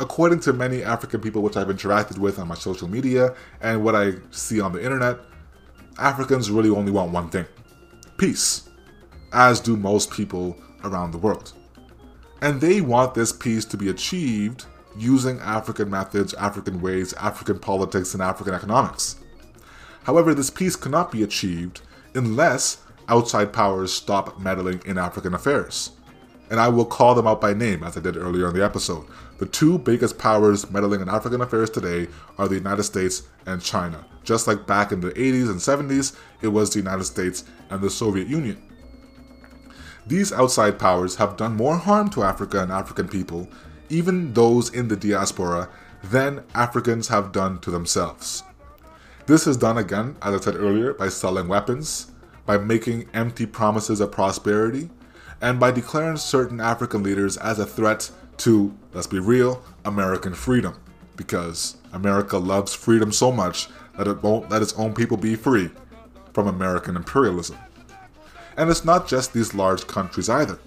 according 0.00 0.40
to 0.40 0.52
many 0.52 0.82
African 0.82 1.20
people 1.20 1.40
which 1.40 1.56
I've 1.56 1.68
interacted 1.68 2.18
with 2.18 2.40
on 2.40 2.48
my 2.48 2.56
social 2.56 2.88
media 2.88 3.36
and 3.60 3.84
what 3.84 3.94
I 3.94 4.14
see 4.32 4.60
on 4.60 4.72
the 4.72 4.82
internet, 4.82 5.20
Africans 6.00 6.50
really 6.50 6.70
only 6.70 6.90
want 6.90 7.12
one 7.12 7.28
thing 7.28 7.46
peace, 8.16 8.68
as 9.32 9.60
do 9.60 9.76
most 9.76 10.10
people 10.10 10.56
around 10.82 11.12
the 11.12 11.18
world. 11.18 11.52
And 12.40 12.60
they 12.60 12.80
want 12.80 13.14
this 13.14 13.30
peace 13.30 13.64
to 13.66 13.76
be 13.76 13.88
achieved 13.88 14.66
using 14.96 15.38
African 15.40 15.90
methods, 15.90 16.34
African 16.34 16.80
ways, 16.80 17.12
African 17.14 17.58
politics, 17.58 18.14
and 18.14 18.22
African 18.22 18.54
economics. 18.54 19.16
However, 20.04 20.34
this 20.34 20.50
peace 20.50 20.76
cannot 20.76 21.12
be 21.12 21.22
achieved 21.22 21.80
unless 22.14 22.78
outside 23.08 23.52
powers 23.52 23.92
stop 23.92 24.38
meddling 24.38 24.82
in 24.84 24.98
African 24.98 25.34
affairs. 25.34 25.92
And 26.50 26.60
I 26.60 26.68
will 26.68 26.84
call 26.84 27.14
them 27.14 27.26
out 27.26 27.40
by 27.40 27.54
name, 27.54 27.82
as 27.82 27.96
I 27.96 28.00
did 28.00 28.16
earlier 28.16 28.48
in 28.48 28.54
the 28.54 28.64
episode. 28.64 29.06
The 29.38 29.46
two 29.46 29.78
biggest 29.78 30.18
powers 30.18 30.70
meddling 30.70 31.00
in 31.00 31.08
African 31.08 31.40
affairs 31.40 31.70
today 31.70 32.08
are 32.36 32.46
the 32.46 32.56
United 32.56 32.82
States 32.82 33.22
and 33.46 33.62
China. 33.62 34.04
Just 34.22 34.46
like 34.46 34.66
back 34.66 34.92
in 34.92 35.00
the 35.00 35.12
80s 35.12 35.50
and 35.50 35.90
70s, 35.90 36.16
it 36.42 36.48
was 36.48 36.70
the 36.70 36.78
United 36.78 37.04
States 37.04 37.44
and 37.70 37.80
the 37.80 37.90
Soviet 37.90 38.28
Union. 38.28 38.60
These 40.06 40.32
outside 40.32 40.78
powers 40.78 41.16
have 41.16 41.36
done 41.36 41.56
more 41.56 41.76
harm 41.76 42.10
to 42.10 42.22
Africa 42.22 42.62
and 42.62 42.72
African 42.72 43.08
people, 43.08 43.48
even 43.92 44.32
those 44.32 44.70
in 44.72 44.88
the 44.88 44.96
diaspora, 44.96 45.68
than 46.02 46.42
Africans 46.54 47.08
have 47.08 47.30
done 47.30 47.60
to 47.60 47.70
themselves. 47.70 48.42
This 49.26 49.46
is 49.46 49.56
done 49.56 49.78
again, 49.78 50.16
as 50.22 50.34
I 50.34 50.44
said 50.44 50.56
earlier, 50.56 50.94
by 50.94 51.08
selling 51.08 51.46
weapons, 51.46 52.10
by 52.44 52.58
making 52.58 53.08
empty 53.14 53.46
promises 53.46 54.00
of 54.00 54.10
prosperity, 54.10 54.90
and 55.40 55.60
by 55.60 55.70
declaring 55.70 56.16
certain 56.16 56.60
African 56.60 57.02
leaders 57.02 57.36
as 57.36 57.58
a 57.58 57.66
threat 57.66 58.10
to, 58.38 58.76
let's 58.94 59.06
be 59.06 59.20
real, 59.20 59.62
American 59.84 60.34
freedom. 60.34 60.74
Because 61.14 61.76
America 61.92 62.38
loves 62.38 62.74
freedom 62.74 63.12
so 63.12 63.30
much 63.30 63.68
that 63.96 64.08
it 64.08 64.22
won't 64.22 64.50
let 64.50 64.62
its 64.62 64.72
own 64.74 64.94
people 64.94 65.16
be 65.16 65.36
free 65.36 65.70
from 66.32 66.48
American 66.48 66.96
imperialism. 66.96 67.58
And 68.56 68.70
it's 68.70 68.84
not 68.84 69.06
just 69.06 69.32
these 69.32 69.54
large 69.54 69.86
countries 69.86 70.28
either. 70.28 70.58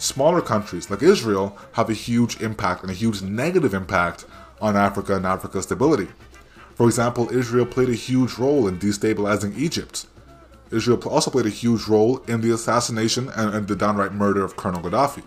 Smaller 0.00 0.40
countries 0.40 0.90
like 0.90 1.02
Israel 1.02 1.58
have 1.72 1.90
a 1.90 1.92
huge 1.92 2.40
impact 2.40 2.82
and 2.82 2.90
a 2.90 2.94
huge 2.94 3.20
negative 3.20 3.74
impact 3.74 4.26
on 4.60 4.76
Africa 4.76 5.16
and 5.16 5.26
Africa's 5.26 5.64
stability. 5.64 6.06
For 6.76 6.86
example, 6.86 7.28
Israel 7.30 7.66
played 7.66 7.88
a 7.88 7.94
huge 7.94 8.38
role 8.38 8.68
in 8.68 8.78
destabilizing 8.78 9.58
Egypt. 9.58 10.06
Israel 10.70 11.02
also 11.08 11.32
played 11.32 11.46
a 11.46 11.50
huge 11.50 11.88
role 11.88 12.18
in 12.28 12.42
the 12.42 12.52
assassination 12.52 13.28
and, 13.30 13.52
and 13.52 13.66
the 13.66 13.74
downright 13.74 14.12
murder 14.12 14.44
of 14.44 14.56
Colonel 14.56 14.82
Gaddafi. 14.82 15.24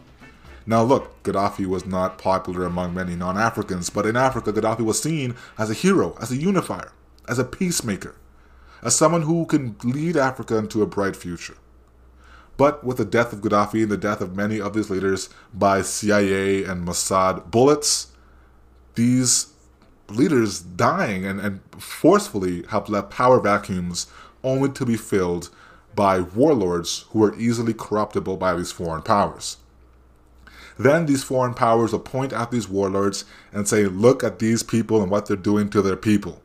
Now, 0.66 0.84
look, 0.84 1.22
Gaddafi 1.24 1.66
was 1.66 1.86
not 1.86 2.18
popular 2.18 2.64
among 2.64 2.94
many 2.94 3.18
non 3.18 3.38
Africans, 3.38 3.90
but 3.90 4.06
in 4.06 4.16
Africa, 4.16 4.54
Gaddafi 4.54 4.86
was 4.86 5.04
seen 5.04 5.36
as 5.58 5.70
a 5.70 5.74
hero, 5.74 6.16
as 6.22 6.32
a 6.32 6.38
unifier, 6.38 6.94
as 7.28 7.40
a 7.40 7.44
peacemaker, 7.44 8.16
as 8.82 8.96
someone 8.96 9.24
who 9.24 9.46
can 9.48 9.76
lead 9.84 10.16
Africa 10.16 10.56
into 10.56 10.82
a 10.82 10.88
bright 10.88 11.18
future. 11.18 11.58
But 12.58 12.84
with 12.84 12.98
the 12.98 13.06
death 13.06 13.34
of 13.34 13.42
Gaddafi 13.42 13.84
and 13.84 13.92
the 13.92 13.98
death 13.98 14.22
of 14.22 14.36
many 14.36 14.62
of 14.62 14.74
these 14.74 14.90
leaders 14.90 15.30
by 15.54 15.82
CIA 15.82 16.64
and 16.64 16.88
Mossad 16.88 17.50
bullets, 17.50 18.08
these 18.96 19.48
leaders 20.10 20.60
dying 20.60 21.26
and, 21.26 21.40
and 21.40 21.62
forcefully 21.78 22.64
have 22.70 22.90
left 22.90 23.10
power 23.10 23.40
vacuums 23.40 24.08
only 24.44 24.70
to 24.70 24.86
be 24.86 24.98
filled 24.98 25.50
by 25.96 26.20
warlords 26.20 27.06
who 27.10 27.24
are 27.24 27.38
easily 27.40 27.74
corruptible 27.74 28.38
by 28.38 28.54
these 28.54 28.72
foreign 28.72 29.02
powers. 29.02 29.58
Then 30.78 31.06
these 31.06 31.24
foreign 31.24 31.54
powers 31.54 31.92
will 31.92 32.00
point 32.00 32.34
at 32.34 32.52
these 32.52 32.68
warlords 32.68 33.26
and 33.52 33.68
say, 33.68 33.86
look 33.86 34.24
at 34.24 34.40
these 34.40 34.64
people 34.64 35.02
and 35.02 35.12
what 35.12 35.26
they're 35.26 35.38
doing 35.38 35.70
to 35.70 35.82
their 35.82 35.98
people. 35.98 36.42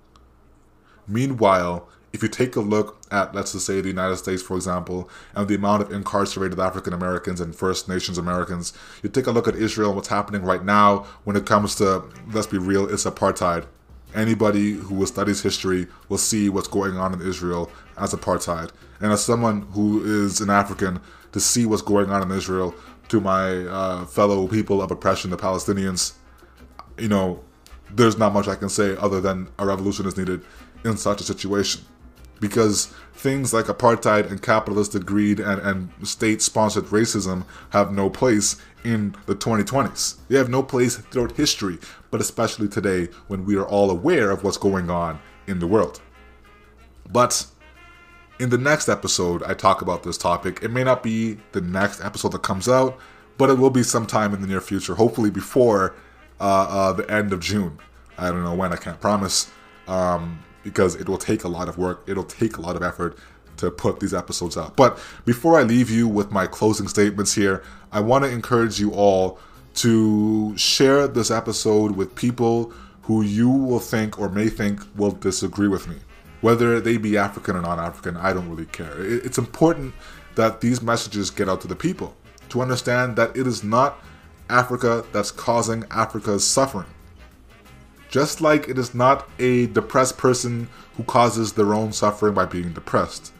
Meanwhile, 1.07 1.89
if 2.17 2.23
you 2.23 2.31
take 2.31 2.57
a 2.57 2.61
look 2.61 2.99
at, 3.11 3.35
let's 3.35 3.53
just 3.53 3.67
say, 3.67 3.83
the 3.83 3.89
United 3.89 4.17
States, 4.17 4.43
for 4.43 4.57
example, 4.57 5.11
and 5.35 5.47
the 5.49 5.55
amount 5.55 5.83
of 5.83 5.93
incarcerated 5.93 6.59
African 6.59 6.95
Americans 6.95 7.43
and 7.43 7.55
First 7.55 7.91
Nations 7.91 8.17
Americans, 8.17 8.73
you 9.03 9.11
take 9.11 9.27
a 9.27 9.31
look 9.31 9.47
at 9.47 9.55
Israel 9.55 9.91
and 9.91 9.97
what's 9.97 10.09
happening 10.09 10.43
right 10.43 10.65
now 10.65 11.01
when 11.25 11.37
it 11.37 11.45
comes 11.45 11.75
to, 11.75 12.05
let's 12.33 12.47
be 12.47 12.57
real, 12.57 12.89
it's 12.89 13.05
apartheid. 13.05 13.67
Anybody 14.15 14.73
who 14.73 15.05
studies 15.05 15.43
history 15.43 15.89
will 16.09 16.17
see 16.17 16.49
what's 16.49 16.69
going 16.69 16.97
on 16.97 17.13
in 17.13 17.21
Israel 17.21 17.71
as 17.99 18.15
apartheid. 18.15 18.71
And 19.01 19.13
as 19.13 19.23
someone 19.23 19.63
who 19.73 20.03
is 20.25 20.41
an 20.41 20.49
African, 20.49 21.01
to 21.33 21.41
see 21.41 21.67
what's 21.67 21.83
going 21.83 22.09
on 22.11 22.23
in 22.23 22.31
Israel 22.35 22.75
to 23.09 23.21
my 23.21 23.67
uh, 23.67 24.07
fellow 24.07 24.49
people 24.49 24.81
of 24.81 24.91
oppression, 24.91 25.31
the 25.31 25.37
Palestinians, 25.37 26.15
you 26.99 27.09
know, 27.09 27.45
there's 27.91 28.17
not 28.17 28.33
much 28.33 28.49
I 28.49 28.55
can 28.55 28.71
say 28.71 28.97
other 28.97 29.21
than 29.21 29.49
a 29.59 29.67
revolution 29.67 30.07
is 30.07 30.17
needed 30.17 30.41
in 30.83 30.97
such 30.97 31.21
a 31.21 31.25
situation 31.25 31.85
because 32.41 32.87
things 33.15 33.53
like 33.53 33.67
apartheid 33.67 34.31
and 34.31 34.43
capitalistic 34.43 35.05
greed 35.05 35.41
and, 35.41 35.61
and 35.63 35.91
state 36.07 36.43
sponsored 36.43 36.85
racism 36.87 37.45
have 37.71 37.93
no 37.93 38.11
place 38.11 38.57
in 38.85 39.15
the 39.27 39.35
2020s. 39.35 40.17
They 40.29 40.37
have 40.39 40.49
no 40.49 40.63
place 40.63 40.97
throughout 40.97 41.33
history, 41.33 41.79
but 42.11 42.21
especially 42.21 42.69
today 42.69 43.09
when 43.27 43.45
we 43.45 43.57
are 43.57 43.67
all 43.67 43.91
aware 43.91 44.31
of 44.31 44.45
what's 44.45 44.59
going 44.59 44.91
on 44.91 45.19
in 45.47 45.59
the 45.59 45.67
world. 45.67 46.01
But 47.11 47.47
in 48.39 48.51
the 48.51 48.59
next 48.59 48.89
episode, 48.89 49.43
I 49.43 49.55
talk 49.55 49.83
about 49.83 50.03
this 50.03 50.19
topic. 50.19 50.61
It 50.63 50.71
may 50.71 50.85
not 50.85 51.03
be 51.03 51.39
the 51.53 51.61
next 51.61 52.05
episode 52.05 52.33
that 52.33 52.43
comes 52.43 52.69
out, 52.69 52.99
but 53.39 53.51
it 53.51 53.59
will 53.59 53.71
be 53.71 53.83
sometime 53.83 54.35
in 54.35 54.41
the 54.41 54.47
near 54.47 54.61
future, 54.61 54.95
hopefully 54.95 55.31
before 55.31 55.95
uh, 56.41 56.67
uh, 56.69 56.93
the 56.93 57.11
end 57.11 57.33
of 57.33 57.41
June. 57.41 57.79
I 58.19 58.31
don't 58.31 58.45
know 58.45 58.55
when, 58.55 58.73
I 58.73 58.77
can't 58.77 59.01
promise. 59.01 59.51
Um, 59.89 60.43
because 60.67 60.97
it 60.97 61.09
will 61.09 61.17
take 61.17 61.45
a 61.45 61.49
lot 61.49 61.69
of 61.69 61.79
work, 61.79 62.03
it'll 62.09 62.25
take 62.25 62.57
a 62.57 62.61
lot 62.61 62.75
of 62.75 62.83
effort 62.83 63.17
to 63.59 63.71
put 63.71 64.01
these 64.01 64.13
episodes 64.13 64.57
out. 64.57 64.77
But 64.77 64.99
before 65.25 65.59
I 65.59 65.63
leave 65.63 65.89
you 65.89 66.09
with 66.09 66.33
my 66.33 66.47
closing 66.47 66.89
statements 66.89 67.35
here, 67.35 67.63
I 67.93 68.01
want 68.01 68.25
to 68.25 68.31
encourage 68.31 68.81
you 68.81 68.91
all 68.93 69.39
to 69.75 70.57
share 70.59 71.07
this 71.07 71.31
episode 71.31 71.93
with 71.93 72.17
people 72.17 72.73
who 73.03 73.23
you 73.23 73.49
will 73.49 73.79
think 73.79 74.19
or 74.19 74.29
may 74.29 74.49
think 74.49 74.81
will 74.97 75.13
disagree 75.13 75.69
with 75.69 75.87
me. 75.87 75.97
Whether 76.41 76.81
they 76.81 76.97
be 76.97 77.17
African 77.17 77.55
or 77.55 77.63
non 77.63 77.79
African, 77.79 78.17
I 78.17 78.33
don't 78.33 78.49
really 78.51 78.67
care. 78.67 78.93
It's 78.99 79.39
important 79.39 79.95
that 80.35 80.61
these 80.61 80.83
messages 80.83 81.31
get 81.31 81.49
out 81.49 81.61
to 81.61 81.69
the 81.69 81.77
people 81.77 82.17
to 82.49 82.61
understand 82.61 83.15
that 83.17 83.37
it 83.37 83.47
is 83.47 83.63
not 83.63 84.03
Africa 84.51 85.05
that's 85.13 85.31
causing 85.31 85.85
Africa's 85.93 86.45
suffering. 86.45 86.87
Just 88.09 88.41
like 88.41 88.69
it 88.69 88.79
is 88.79 88.95
not 88.95 89.29
a 89.39 89.67
depressed 89.67 90.17
person 90.17 90.69
who 90.97 91.03
causes 91.03 91.53
their 91.53 91.75
own 91.75 91.93
suffering 91.93 92.35
by 92.35 92.47
being 92.47 92.73
depressed. 92.73 93.33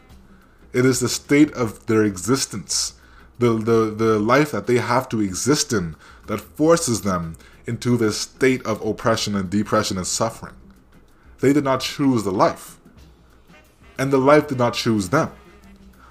It 0.73 0.85
is 0.85 0.99
the 0.99 1.09
state 1.09 1.51
of 1.53 1.85
their 1.87 2.03
existence, 2.03 2.93
the, 3.39 3.53
the, 3.53 3.91
the 3.91 4.19
life 4.19 4.51
that 4.51 4.67
they 4.67 4.77
have 4.77 5.07
to 5.09 5.21
exist 5.21 5.71
in, 5.73 5.95
that 6.27 6.41
forces 6.41 7.01
them 7.01 7.37
into 7.65 7.97
this 7.97 8.19
state 8.19 8.65
of 8.65 8.85
oppression 8.85 9.35
and 9.35 9.49
depression 9.49 9.97
and 9.97 10.07
suffering. 10.07 10.55
They 11.39 11.53
did 11.53 11.63
not 11.63 11.81
choose 11.81 12.23
the 12.23 12.31
life. 12.31 12.77
And 13.97 14.11
the 14.11 14.17
life 14.17 14.47
did 14.47 14.57
not 14.57 14.73
choose 14.73 15.09
them. 15.09 15.31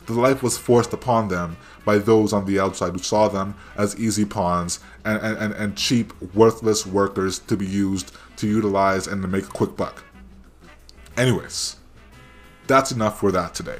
The 0.06 0.14
life 0.14 0.42
was 0.42 0.56
forced 0.56 0.92
upon 0.92 1.28
them 1.28 1.56
by 1.84 1.98
those 1.98 2.32
on 2.32 2.46
the 2.46 2.60
outside 2.60 2.92
who 2.92 2.98
saw 2.98 3.28
them 3.28 3.56
as 3.76 3.98
easy 3.98 4.24
pawns 4.24 4.80
and, 5.04 5.20
and, 5.20 5.52
and 5.52 5.76
cheap, 5.76 6.12
worthless 6.34 6.86
workers 6.86 7.40
to 7.40 7.56
be 7.56 7.66
used 7.66 8.12
to 8.36 8.46
utilize 8.46 9.06
and 9.06 9.22
to 9.22 9.28
make 9.28 9.44
a 9.44 9.48
quick 9.48 9.76
buck. 9.76 10.04
Anyways, 11.16 11.76
that's 12.66 12.92
enough 12.92 13.20
for 13.20 13.32
that 13.32 13.54
today. 13.54 13.78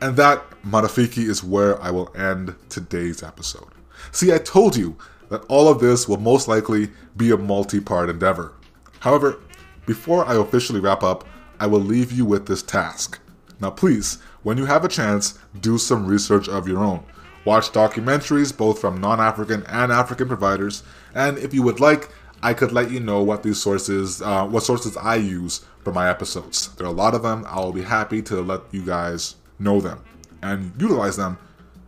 And 0.00 0.16
that, 0.16 0.42
Marafiki, 0.62 1.28
is 1.28 1.44
where 1.44 1.80
I 1.80 1.90
will 1.90 2.14
end 2.16 2.56
today's 2.68 3.22
episode. 3.22 3.68
See, 4.10 4.32
I 4.32 4.38
told 4.38 4.76
you 4.76 4.96
that 5.28 5.44
all 5.48 5.68
of 5.68 5.78
this 5.78 6.08
will 6.08 6.18
most 6.18 6.48
likely 6.48 6.90
be 7.16 7.30
a 7.30 7.36
multi 7.36 7.80
part 7.80 8.10
endeavor. 8.10 8.52
However, 9.00 9.38
before 9.86 10.24
I 10.26 10.34
officially 10.34 10.80
wrap 10.80 11.02
up, 11.02 11.26
I 11.60 11.66
will 11.66 11.80
leave 11.80 12.10
you 12.10 12.24
with 12.24 12.46
this 12.46 12.62
task. 12.62 13.20
Now, 13.60 13.70
please, 13.70 14.18
when 14.42 14.58
you 14.58 14.64
have 14.64 14.84
a 14.84 14.88
chance, 14.88 15.38
do 15.60 15.78
some 15.78 16.06
research 16.06 16.48
of 16.48 16.66
your 16.66 16.80
own. 16.80 17.04
Watch 17.44 17.70
documentaries 17.70 18.56
both 18.56 18.80
from 18.80 19.00
non 19.00 19.20
African 19.20 19.64
and 19.66 19.92
African 19.92 20.28
providers, 20.28 20.82
and 21.14 21.38
if 21.38 21.54
you 21.54 21.62
would 21.62 21.80
like, 21.80 22.08
I 22.42 22.54
could 22.54 22.72
let 22.72 22.90
you 22.90 23.00
know 23.00 23.22
what 23.22 23.42
these 23.42 23.60
sources, 23.60 24.20
uh, 24.20 24.46
what 24.46 24.64
sources 24.64 24.96
I 24.96 25.16
use 25.16 25.64
for 25.84 25.92
my 25.92 26.10
episodes. 26.10 26.74
There 26.74 26.86
are 26.86 26.90
a 26.90 26.92
lot 26.92 27.14
of 27.14 27.22
them. 27.22 27.44
I'll 27.46 27.72
be 27.72 27.82
happy 27.82 28.20
to 28.22 28.40
let 28.40 28.62
you 28.72 28.84
guys 28.84 29.36
know 29.58 29.80
them 29.80 30.02
and 30.42 30.72
utilize 30.80 31.16
them 31.16 31.38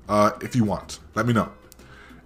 uh, 0.09 0.31
if 0.41 0.55
you 0.55 0.65
want. 0.65 1.01
Let 1.15 1.27
me 1.27 1.33
know. 1.33 1.51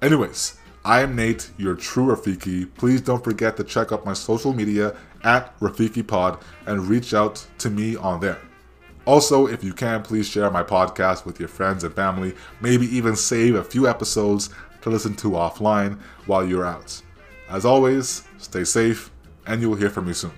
Anyways, 0.02 0.58
I 0.84 1.00
am 1.00 1.16
Nate, 1.16 1.50
your 1.56 1.74
true 1.74 2.14
Rafiki. 2.14 2.72
Please 2.76 3.00
don't 3.00 3.24
forget 3.24 3.56
to 3.56 3.64
check 3.64 3.92
out 3.92 4.04
my 4.04 4.12
social 4.12 4.52
media 4.52 4.94
at 5.24 5.58
Rafiki 5.60 6.06
Pod 6.06 6.38
and 6.66 6.86
reach 6.86 7.14
out 7.14 7.44
to 7.58 7.70
me 7.70 7.96
on 7.96 8.20
there. 8.20 8.38
Also, 9.06 9.46
if 9.46 9.64
you 9.64 9.72
can, 9.72 10.02
please 10.02 10.28
share 10.28 10.50
my 10.50 10.62
podcast 10.62 11.24
with 11.24 11.40
your 11.40 11.48
friends 11.48 11.82
and 11.82 11.94
family. 11.94 12.34
Maybe 12.60 12.94
even 12.94 13.16
save 13.16 13.54
a 13.54 13.64
few 13.64 13.88
episodes 13.88 14.50
to 14.82 14.90
listen 14.90 15.14
to 15.16 15.30
offline 15.30 15.98
while 16.26 16.46
you're 16.46 16.66
out. 16.66 17.00
As 17.48 17.64
always, 17.64 18.24
stay 18.37 18.64
safe, 18.64 19.11
and 19.46 19.62
you 19.62 19.70
will 19.70 19.76
hear 19.76 19.88
from 19.88 20.06
me 20.06 20.12
soon. 20.12 20.32